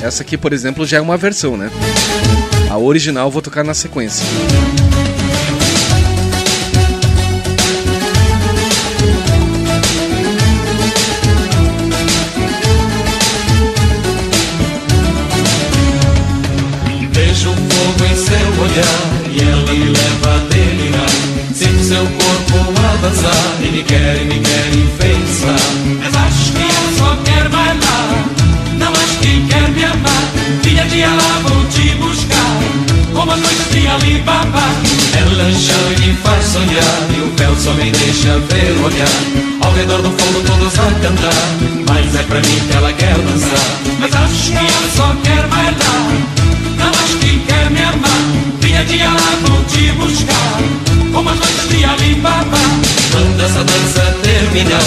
[0.00, 1.68] Essa aqui, por exemplo, já é uma versão, né?
[2.70, 4.24] A original eu vou tocar na sequência.
[23.80, 25.56] Me quer, e me quer enfeitiçar.
[26.00, 28.24] Mas acho que ela só quer bailar,
[28.76, 30.24] não acho que quer me amar.
[30.62, 32.58] Dia a dia lá vou te buscar,
[33.14, 34.62] como as noites de Alibaba.
[35.16, 39.08] Ela chama e me faz sonhar e o véu só me deixa ver o olhar.
[39.62, 41.32] Ao redor do fogo todos a cantar,
[41.88, 43.80] mas é pra mim que ela quer dançar.
[43.98, 46.40] Mas acho que ela só quer bailar.
[46.76, 48.00] Não acho que quer me amar
[48.60, 50.60] Dia a dia lá vou te buscar
[51.12, 52.59] Como as noites de Alibaba
[53.60, 54.80] Vamos dançar terminar.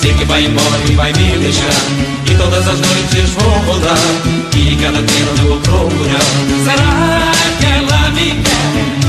[0.00, 1.70] Sei que vai embora e vai me deixar.
[2.28, 3.96] E todas as noites vou rodar.
[4.56, 6.20] E cada eu vou procurar.
[6.64, 9.05] Será que ela me quer?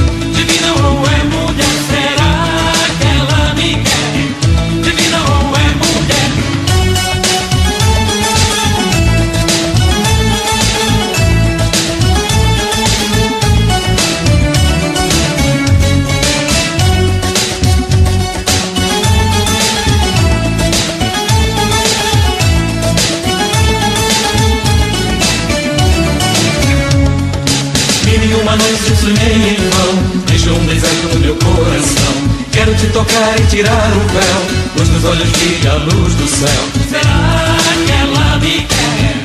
[33.18, 34.41] E tirar o véu
[34.76, 39.15] Pois nos olhos brilha a luz do céu Será que ela me quer?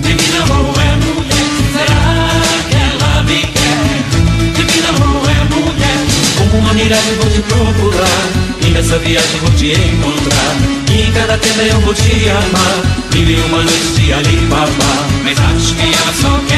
[0.00, 1.48] Divina ou é mulher?
[1.74, 2.40] Será
[2.70, 4.54] que ela me quer?
[4.56, 5.98] Divina ou é mulher?
[6.38, 8.24] Como uma miragem vou te procurar
[8.62, 10.56] E nessa viagem vou te encontrar
[10.90, 15.74] E em cada tenda eu vou te amar Vive uma noite de Alibaba Mas acho
[15.74, 16.51] que ela só quer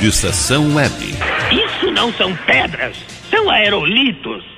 [0.00, 0.94] Rádio Estação Web.
[1.52, 2.96] Isso não são pedras,
[3.28, 4.49] são aerolitos.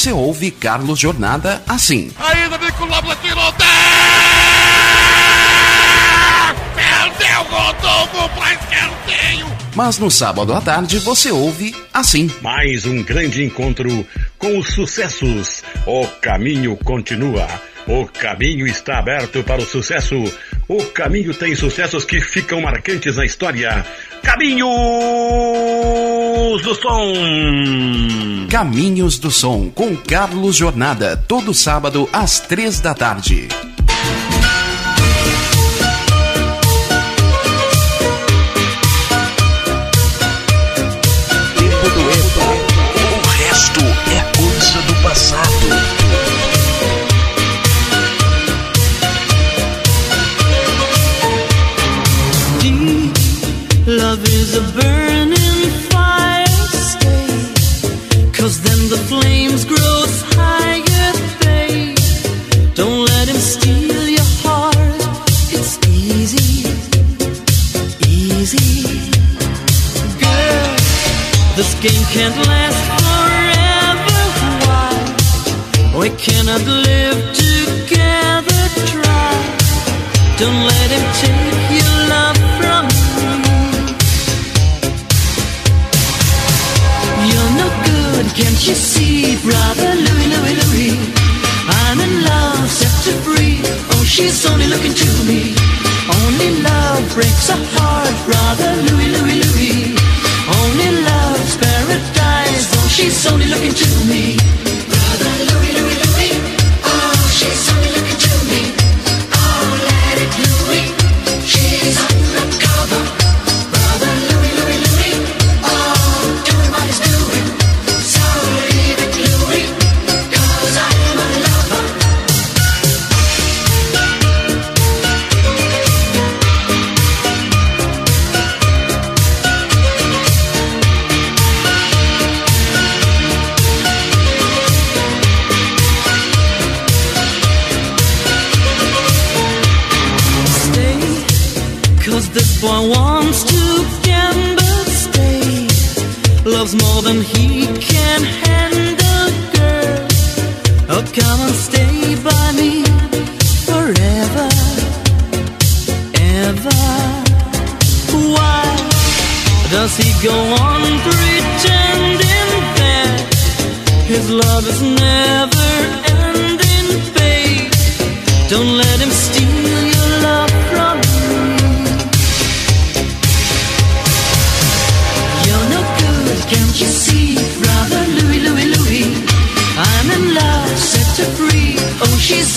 [0.00, 2.10] você ouve Carlos Jornada assim.
[2.18, 3.14] Ainda vem com o Lobo
[6.74, 9.46] Perdeu, Rodolfo pra escanteio!
[9.74, 12.30] Mas no sábado à tarde você ouve assim.
[12.40, 14.06] Mais um grande encontro
[14.38, 15.62] com os sucessos.
[15.86, 17.46] O caminho continua.
[17.86, 20.16] O caminho está aberto para o sucesso.
[20.66, 23.84] O caminho tem sucessos que ficam marcantes na história.
[24.22, 24.66] Caminho!
[26.50, 28.46] Caminhos do Som.
[28.50, 33.46] Caminhos do Som com Carlos Jornada, todo sábado às três da tarde.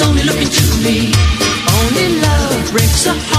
[0.02, 1.12] only looking to me.
[1.80, 3.33] Only love breaks a heart.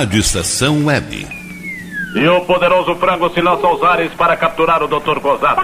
[0.00, 1.28] Rádio Estação Web.
[2.14, 5.18] E o poderoso frango se lança aos ares para capturar o Dr.
[5.20, 5.60] Gozado.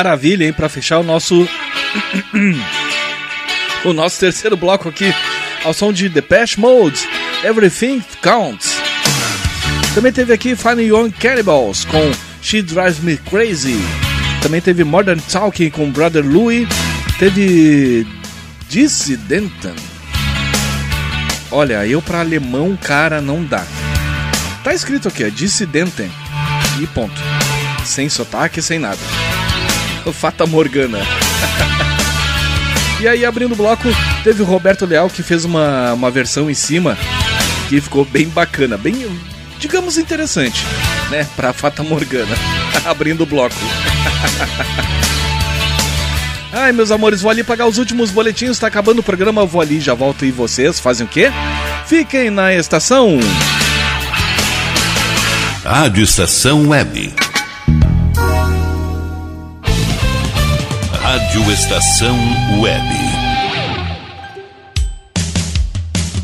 [0.00, 0.52] Maravilha, hein?
[0.52, 1.46] Pra fechar o nosso.
[3.84, 5.14] o nosso terceiro bloco aqui.
[5.62, 7.06] Ao som de Depeche Mode.
[7.44, 8.80] Everything Counts.
[9.94, 12.10] Também teve aqui Fine Young Cannibals com
[12.40, 13.78] She Drives Me Crazy.
[14.42, 16.66] Também teve Modern Talking com Brother Louie.
[17.18, 18.06] Teve
[18.68, 19.74] Dissidenten.
[21.50, 23.66] Olha, eu pra alemão, cara, não dá.
[24.62, 26.10] Tá escrito aqui, ó, Dissidenten.
[26.80, 27.20] E ponto.
[27.84, 29.00] Sem sotaque, sem nada.
[30.12, 30.98] Fata Morgana.
[33.00, 33.88] e aí, abrindo o bloco,
[34.22, 36.96] teve o Roberto Leal que fez uma, uma versão em cima
[37.68, 39.06] que ficou bem bacana, bem,
[39.58, 40.66] digamos, interessante,
[41.10, 41.26] né?
[41.36, 42.34] Pra Fata Morgana.
[42.84, 43.54] abrindo o bloco.
[46.52, 49.78] Ai, meus amores, vou ali pagar os últimos boletins, tá acabando o programa, vou ali,
[49.80, 51.30] já volto e vocês fazem o quê?
[51.86, 53.20] Fiquem na estação.
[55.62, 57.29] Rádio Estação Web.
[61.10, 62.16] Rádio Estação
[62.60, 62.88] Web.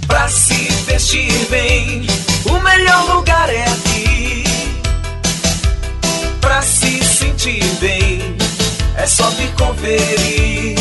[0.07, 0.55] Pra se
[0.87, 2.07] vestir bem,
[2.45, 4.45] o melhor lugar é aqui.
[6.41, 8.37] Pra se sentir bem,
[8.97, 10.79] é só vir conferir.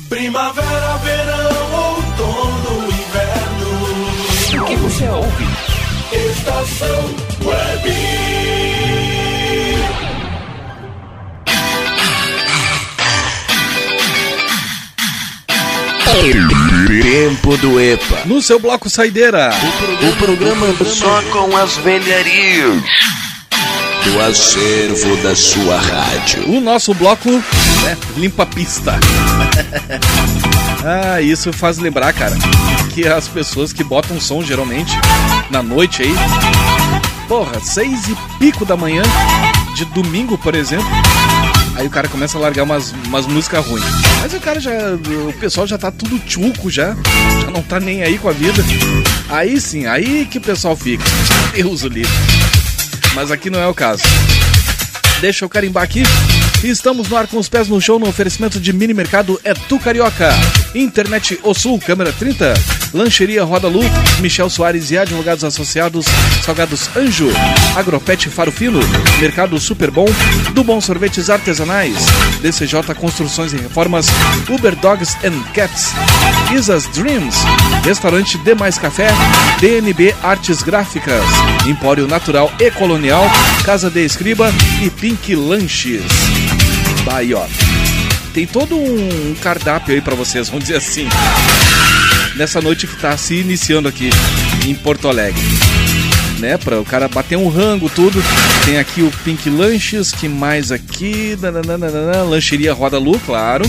[0.08, 4.62] Primavera, verão, outono, inverno.
[4.62, 5.44] O que você ouve?
[6.10, 7.14] Estação
[7.44, 8.69] Web.
[16.12, 18.22] Tempo do EPA.
[18.24, 19.50] No seu bloco Saideira.
[20.02, 22.82] O programa só com as velharias
[24.04, 26.48] do acervo da sua rádio.
[26.48, 28.98] O nosso bloco né, limpa pista.
[30.84, 32.34] ah, isso faz lembrar, cara,
[32.92, 34.92] que as pessoas que botam som geralmente
[35.48, 36.14] na noite aí,
[37.28, 39.02] porra, seis e pico da manhã
[39.76, 40.88] de domingo, por exemplo.
[41.76, 43.84] Aí o cara começa a largar umas, umas músicas ruins.
[44.20, 44.72] Mas o cara já.
[45.28, 46.96] O pessoal já tá tudo tchuco já.
[47.42, 48.62] Já não tá nem aí com a vida.
[49.28, 51.04] Aí sim, aí que o pessoal fica.
[51.54, 52.12] Deus o livre.
[53.14, 54.02] Mas aqui não é o caso.
[55.20, 56.02] Deixa eu carimbar aqui.
[56.62, 59.78] Estamos no ar com os pés no show no oferecimento de mini mercado É Tu
[59.78, 60.30] Carioca.
[60.74, 62.54] Internet O Sul, câmera 30.
[62.92, 63.80] Lancheria Roda Lu,
[64.20, 66.06] Michel Soares e Advogados Associados,
[66.44, 67.28] Salgados Anjo,
[67.76, 68.80] Agropet Faro Fino,
[69.20, 70.06] Mercado Super Bom,
[70.54, 71.96] do Bom Sorvetes Artesanais,
[72.42, 74.06] DCJ Construções e Reformas,
[74.48, 75.92] Uber Dogs and Cats,
[76.52, 77.36] Isas Dreams,
[77.84, 79.08] Restaurante Demais Café,
[79.60, 81.24] DNB Artes Gráficas,
[81.66, 83.24] Empório Natural e Colonial,
[83.64, 84.52] Casa de Escriba
[84.82, 86.02] e Pink Lanches.
[87.36, 87.69] Ó.
[88.32, 91.08] Tem todo um cardápio aí pra vocês, vamos dizer assim.
[92.36, 94.10] Nessa noite que tá se iniciando aqui
[94.66, 95.40] em Porto Alegre.
[96.38, 98.22] Né, para o cara bater um rango, tudo.
[98.64, 101.36] Tem aqui o Pink Lanches, que mais aqui?
[101.38, 103.64] Nananana, lancheria Roda Lu, claro.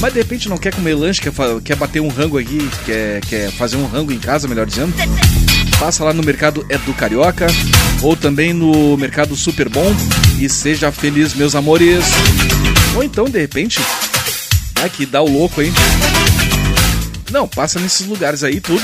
[0.00, 1.32] Mas de repente não quer comer lanche, quer,
[1.64, 4.94] quer bater um rango aqui, quer, quer fazer um rango em casa, melhor dizendo.
[5.78, 7.48] Passa lá no mercado é do Carioca
[8.00, 9.92] ou também no mercado Super Bom
[10.38, 12.04] e seja feliz, meus amores.
[12.98, 13.78] Ou então, de repente,
[14.74, 15.72] vai que dá o louco, hein?
[17.30, 18.82] Não, passa nesses lugares aí tudo.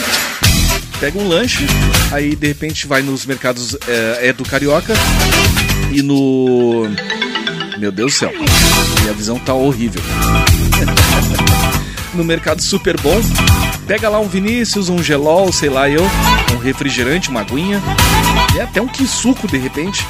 [1.01, 1.67] Pega um lanche,
[2.13, 4.95] aí de repente vai nos mercados é, é do Carioca
[5.91, 6.89] e no.
[7.77, 8.31] Meu Deus do céu,
[9.01, 10.01] minha visão tá horrível.
[12.15, 13.21] no mercado super bom,
[13.85, 16.09] pega lá um Vinícius, um gelol, sei lá eu,
[16.55, 17.83] um refrigerante, uma aguinha,
[18.55, 20.07] e até um quisuco de repente.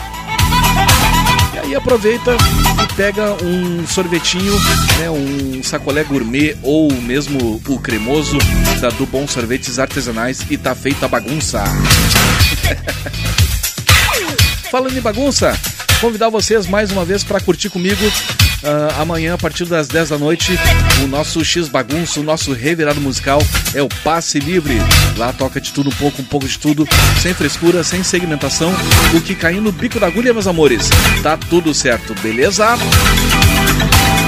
[1.64, 2.36] Aí aproveita
[2.82, 4.52] e pega um sorvetinho,
[4.98, 8.36] né, um sacolé gourmet ou mesmo o cremoso
[8.82, 11.64] da do Bom Sorvetes Artesanais e tá feita a bagunça.
[14.70, 15.58] Falando em bagunça,
[16.02, 18.04] convidar vocês mais uma vez para curtir comigo
[18.64, 20.58] ah, amanhã a partir das 10 da noite
[21.02, 23.40] o nosso X Bagunço, o nosso revirado musical
[23.74, 24.78] é o Passe Livre.
[25.16, 26.88] Lá toca de tudo um pouco, um pouco de tudo,
[27.20, 28.72] sem frescura, sem segmentação,
[29.14, 30.88] o que cair no bico da agulha, meus amores.
[31.22, 32.64] Tá tudo certo, beleza?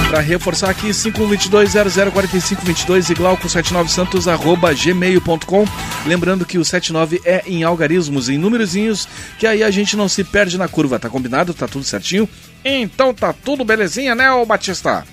[0.09, 5.65] Para reforçar aqui, 5122-004522 e glauco79santos arroba gmail.com.
[6.05, 9.05] Lembrando que o 79 é em algarismos, em númerozinhos,
[9.37, 11.53] que aí a gente não se perde na curva, tá combinado?
[11.53, 12.29] Tá tudo certinho?
[12.69, 15.07] Então tá tudo belezinha, né, ô Batista?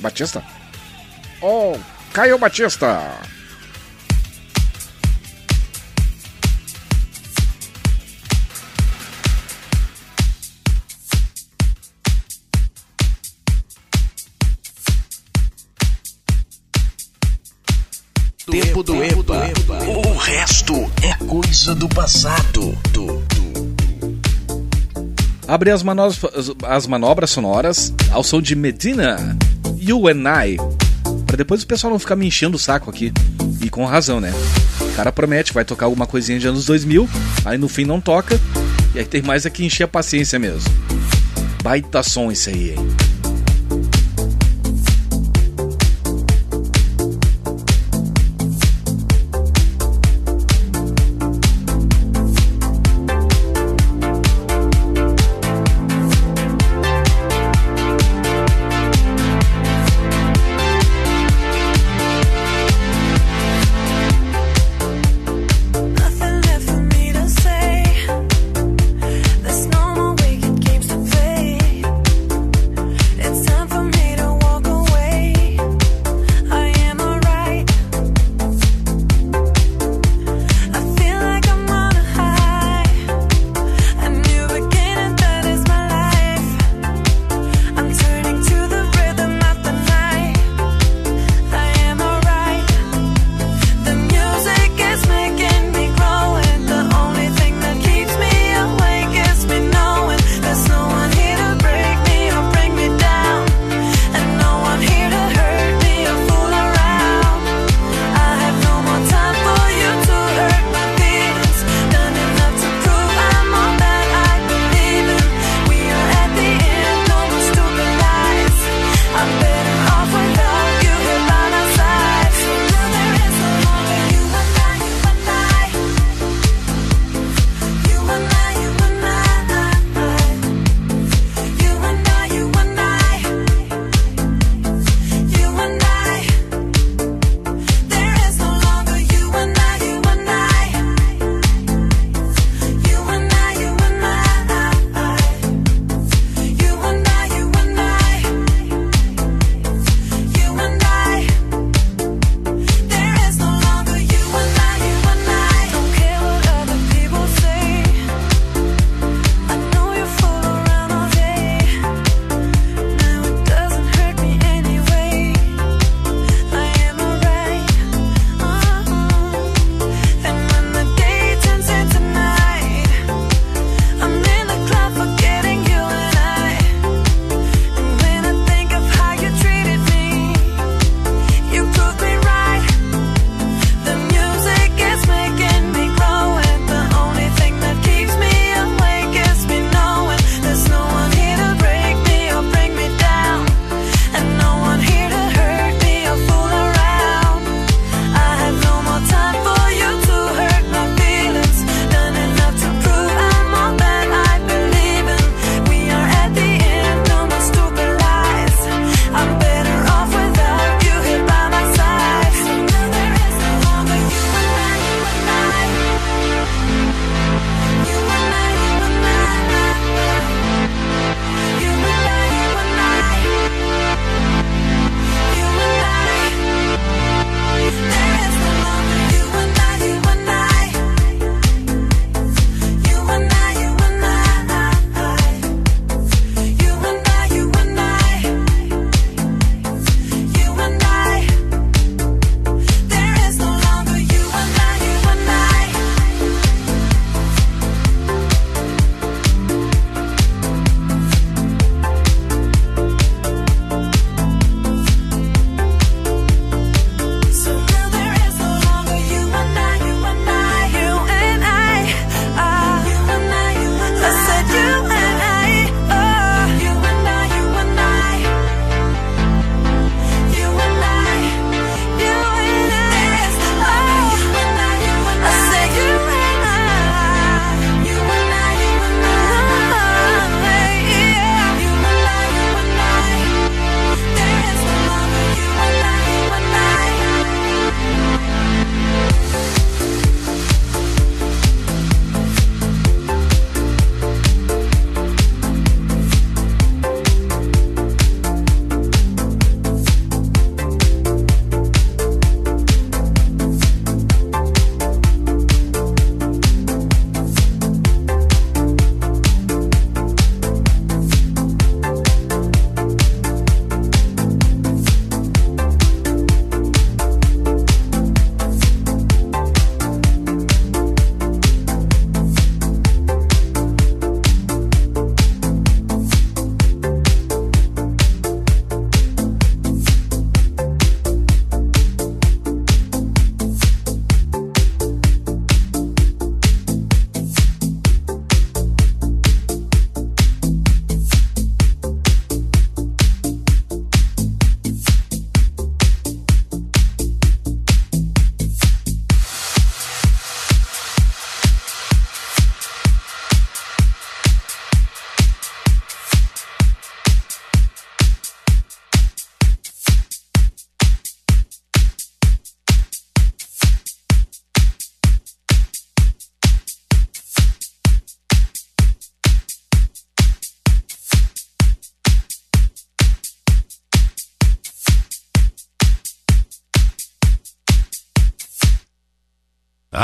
[0.00, 0.42] Batista?
[1.42, 1.76] Ô,
[2.14, 2.98] Caio Batista!
[18.50, 19.50] Tempo do EPA.
[19.86, 22.72] O resto é coisa do passado.
[25.52, 26.18] Abre as manobras,
[26.62, 29.36] as manobras sonoras ao som de Medina,
[29.76, 30.56] You and I.
[31.26, 33.12] Pra depois o pessoal não ficar me enchendo o saco aqui.
[33.60, 34.32] E com razão, né?
[34.80, 37.06] O cara promete vai tocar alguma coisinha de anos 2000,
[37.44, 38.40] aí no fim não toca.
[38.94, 40.72] E aí tem mais é que encher a paciência mesmo.
[41.62, 43.11] Baita som isso aí, hein?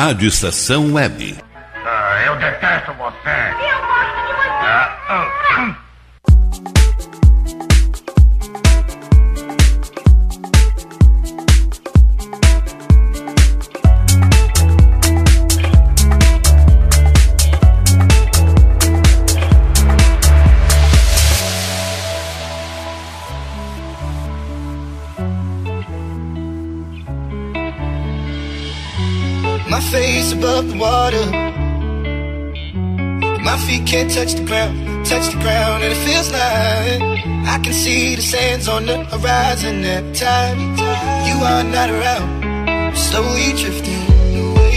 [0.01, 1.37] Rádio Estação Web.
[1.85, 3.78] Ah, eu detesto você.
[30.79, 31.27] Water.
[33.43, 37.03] My feet can't touch the ground, touch the ground, and it feels like
[37.55, 40.59] I can see the sands on the horizon every time
[41.27, 42.97] you are not around.
[42.97, 44.03] Slowly drifting
[44.45, 44.77] away,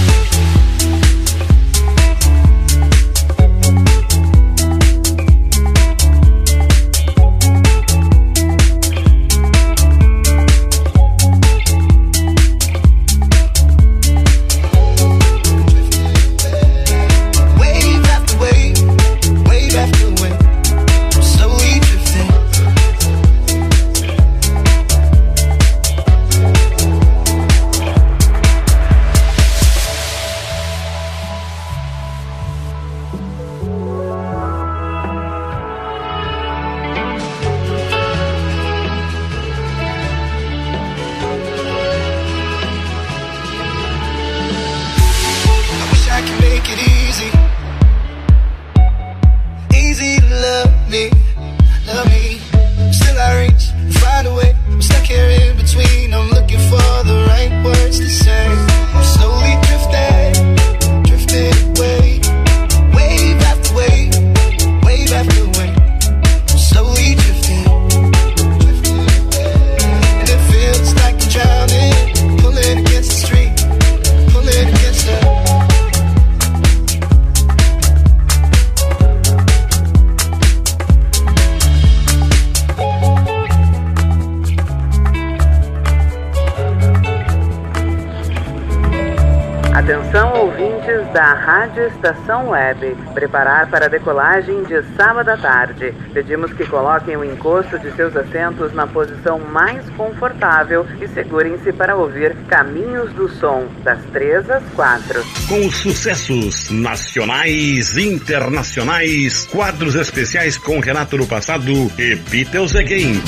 [93.31, 95.93] Preparar para a decolagem de sábado à tarde.
[96.13, 101.95] Pedimos que coloquem o encosto de seus assentos na posição mais confortável e segurem-se para
[101.95, 105.23] ouvir Caminhos do Som, das 3 às 4.
[105.47, 113.21] Com os sucessos nacionais, internacionais, quadros especiais com Renato no passado e Beatles Again.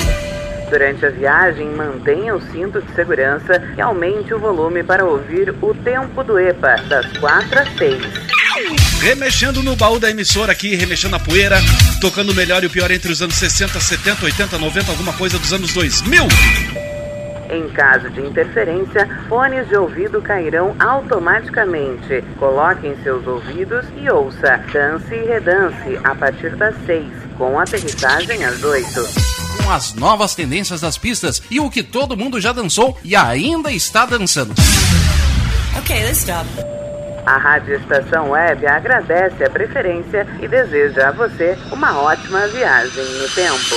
[0.69, 5.73] Durante a viagem, mantenha o cinto de segurança e aumente o volume para ouvir o
[5.73, 8.22] tempo do EPA, das 4 às 6.
[9.03, 11.57] Remexendo no baú da emissora aqui, remexendo a poeira,
[11.99, 15.37] tocando o melhor e o pior entre os anos 60, 70, 80, 90, alguma coisa
[15.37, 16.23] dos anos 2000.
[17.51, 22.23] Em caso de interferência, fones de ouvido cairão automaticamente.
[22.39, 27.05] Coloque em seus ouvidos e ouça Dance e Redance a partir das 6,
[27.37, 28.87] com aterrissagem às 8.
[29.61, 33.69] Com as novas tendências das pistas e o que todo mundo já dançou e ainda
[33.69, 34.53] está dançando.
[35.77, 36.47] Ok, let's stop.
[37.25, 43.29] A Rádio Estação Web agradece a preferência e deseja a você uma ótima viagem no
[43.29, 43.75] tempo.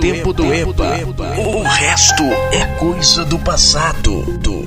[0.00, 0.96] Tempo do EPA.
[1.38, 4.22] O resto é coisa do passado.
[4.38, 4.62] Do,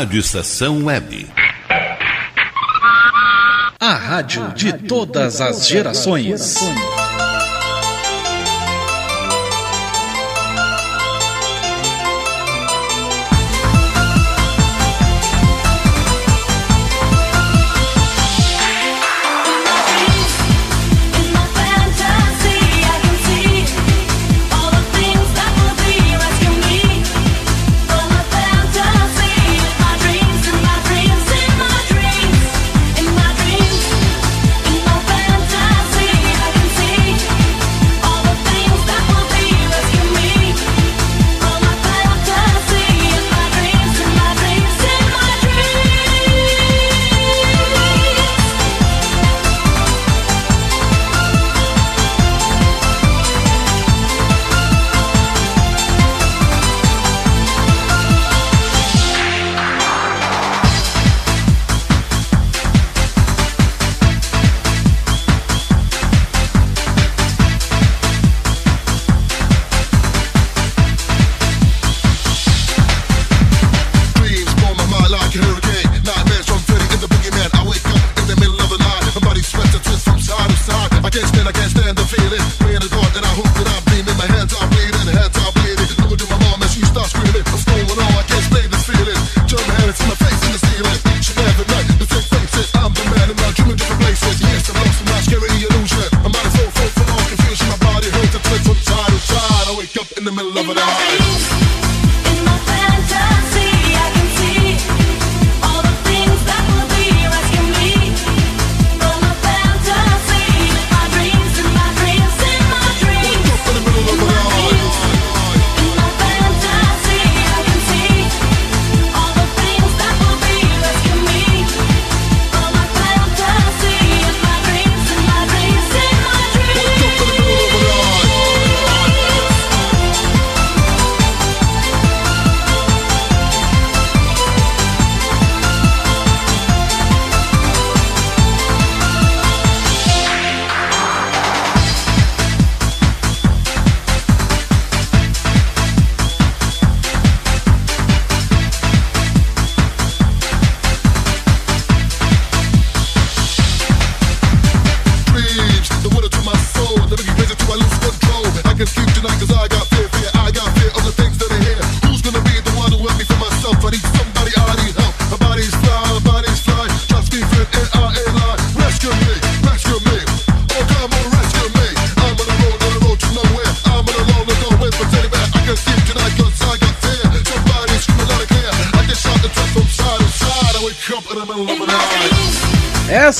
[0.00, 1.28] Rádio Estação Web.
[3.78, 6.56] A rádio de todas as gerações.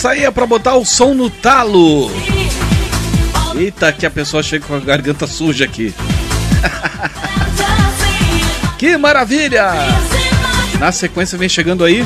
[0.00, 2.10] Essa aí é pra botar o som no talo.
[3.54, 5.92] Eita, que a pessoa chega com a garganta suja aqui.
[8.78, 9.74] que maravilha!
[10.78, 12.02] Na sequência vem chegando aí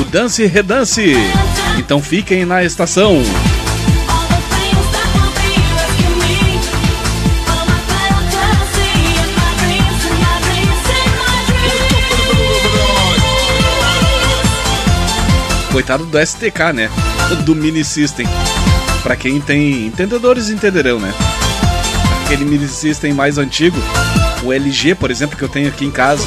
[0.00, 1.14] o Dance Redance.
[1.78, 3.22] Então fiquem na estação.
[15.72, 16.90] Coitado do STK, né?
[17.46, 18.26] Do Mini System.
[19.02, 21.10] Pra quem tem entendedores entenderão, né?
[22.24, 23.76] Aquele Mini System mais antigo,
[24.44, 26.26] o LG, por exemplo, que eu tenho aqui em casa.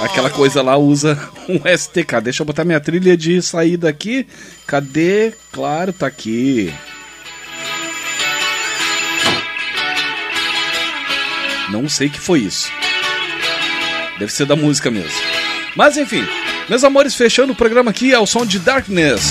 [0.00, 1.18] Aquela coisa lá usa
[1.48, 2.20] um STK.
[2.22, 4.28] Deixa eu botar minha trilha de saída aqui.
[4.64, 5.32] Cadê?
[5.52, 6.72] Claro, tá aqui.
[11.68, 12.70] Não sei que foi isso.
[14.20, 15.20] Deve ser da música mesmo.
[15.74, 16.24] Mas enfim,
[16.68, 19.30] meus amores, fechando o programa aqui ao som de Darkness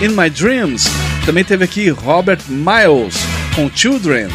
[0.00, 0.86] in My Dreams.
[1.24, 3.16] Também teve aqui Robert Miles
[3.54, 4.28] com Children.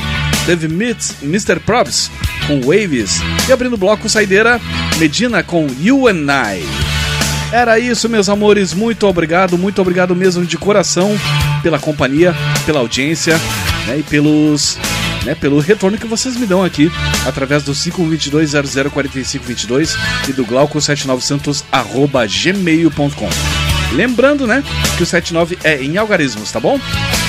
[0.45, 1.59] Teve Mr.
[1.59, 2.09] Probs
[2.47, 3.19] com Waves.
[3.49, 4.61] E abrindo o bloco saideira,
[4.97, 6.63] Medina com You and I.
[7.51, 8.73] Era isso, meus amores.
[8.73, 11.17] Muito obrigado, muito obrigado mesmo de coração
[11.61, 12.33] pela companhia,
[12.65, 13.37] pela audiência
[13.87, 14.77] né, e pelos,
[15.27, 16.89] né, pelo retorno que vocês me dão aqui
[17.25, 19.97] através do 522-004522
[20.29, 23.29] e do glauco79santos.gmail.com.
[23.93, 24.63] Lembrando, né,
[24.95, 26.79] que o 79 é em algarismos, tá bom?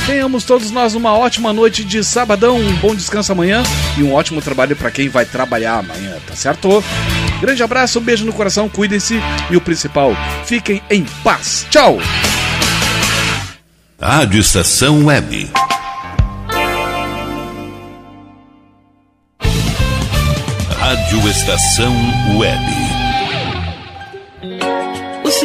[0.07, 3.65] Tenhamos todos nós uma ótima noite de sabadão, um bom descanso amanhã
[3.97, 6.85] e um ótimo trabalho para quem vai trabalhar amanhã, tá certo?
[7.41, 9.21] Grande abraço, um beijo no coração, cuidem-se
[9.51, 11.67] e o principal, fiquem em paz.
[11.69, 11.99] Tchau!
[14.01, 15.51] Rádio Estação Web.
[21.29, 21.95] Estação
[22.39, 22.88] Web.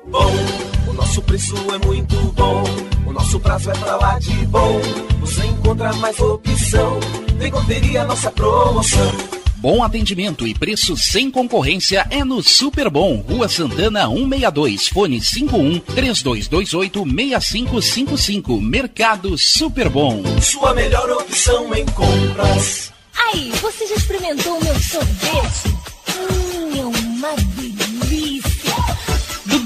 [0.07, 0.33] Bom,
[0.87, 2.63] o nosso preço é muito bom.
[3.05, 4.79] O nosso prazo é pra lá de bom.
[5.21, 6.99] Você encontra mais opção.
[7.37, 9.36] Vem conferir a nossa promoção.
[9.59, 15.79] Bom atendimento e preço sem concorrência é no Super Bom, Rua Santana 162, fone 51
[15.79, 20.21] 3228 6555, Mercado Super Bom.
[20.39, 22.93] Sua melhor opção em compras.
[23.17, 25.75] Aí, você já experimentou o meu sorvete?
[26.07, 28.46] Hum, é uma delícia.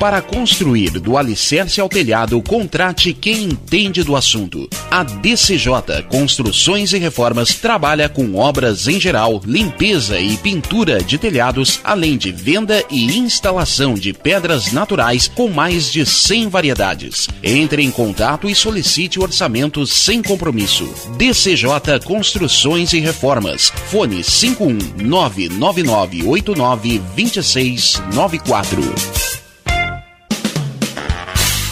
[0.00, 4.66] Para construir do alicerce ao telhado, contrate quem entende do assunto.
[4.90, 11.80] A DCJ Construções e Reformas trabalha com obras em geral, limpeza e pintura de telhados,
[11.84, 17.28] além de venda e instalação de pedras naturais com mais de 100 variedades.
[17.42, 20.88] Entre em contato e solicite orçamentos sem compromisso.
[21.18, 23.70] DCJ Construções e Reformas.
[23.90, 29.49] Fone 51 99989 2694.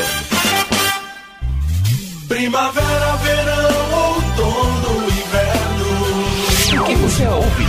[2.27, 6.80] Primavera, verão, outono, inverno.
[6.80, 7.65] O que você ouve?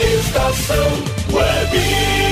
[0.00, 0.86] Estação
[1.32, 2.23] Web.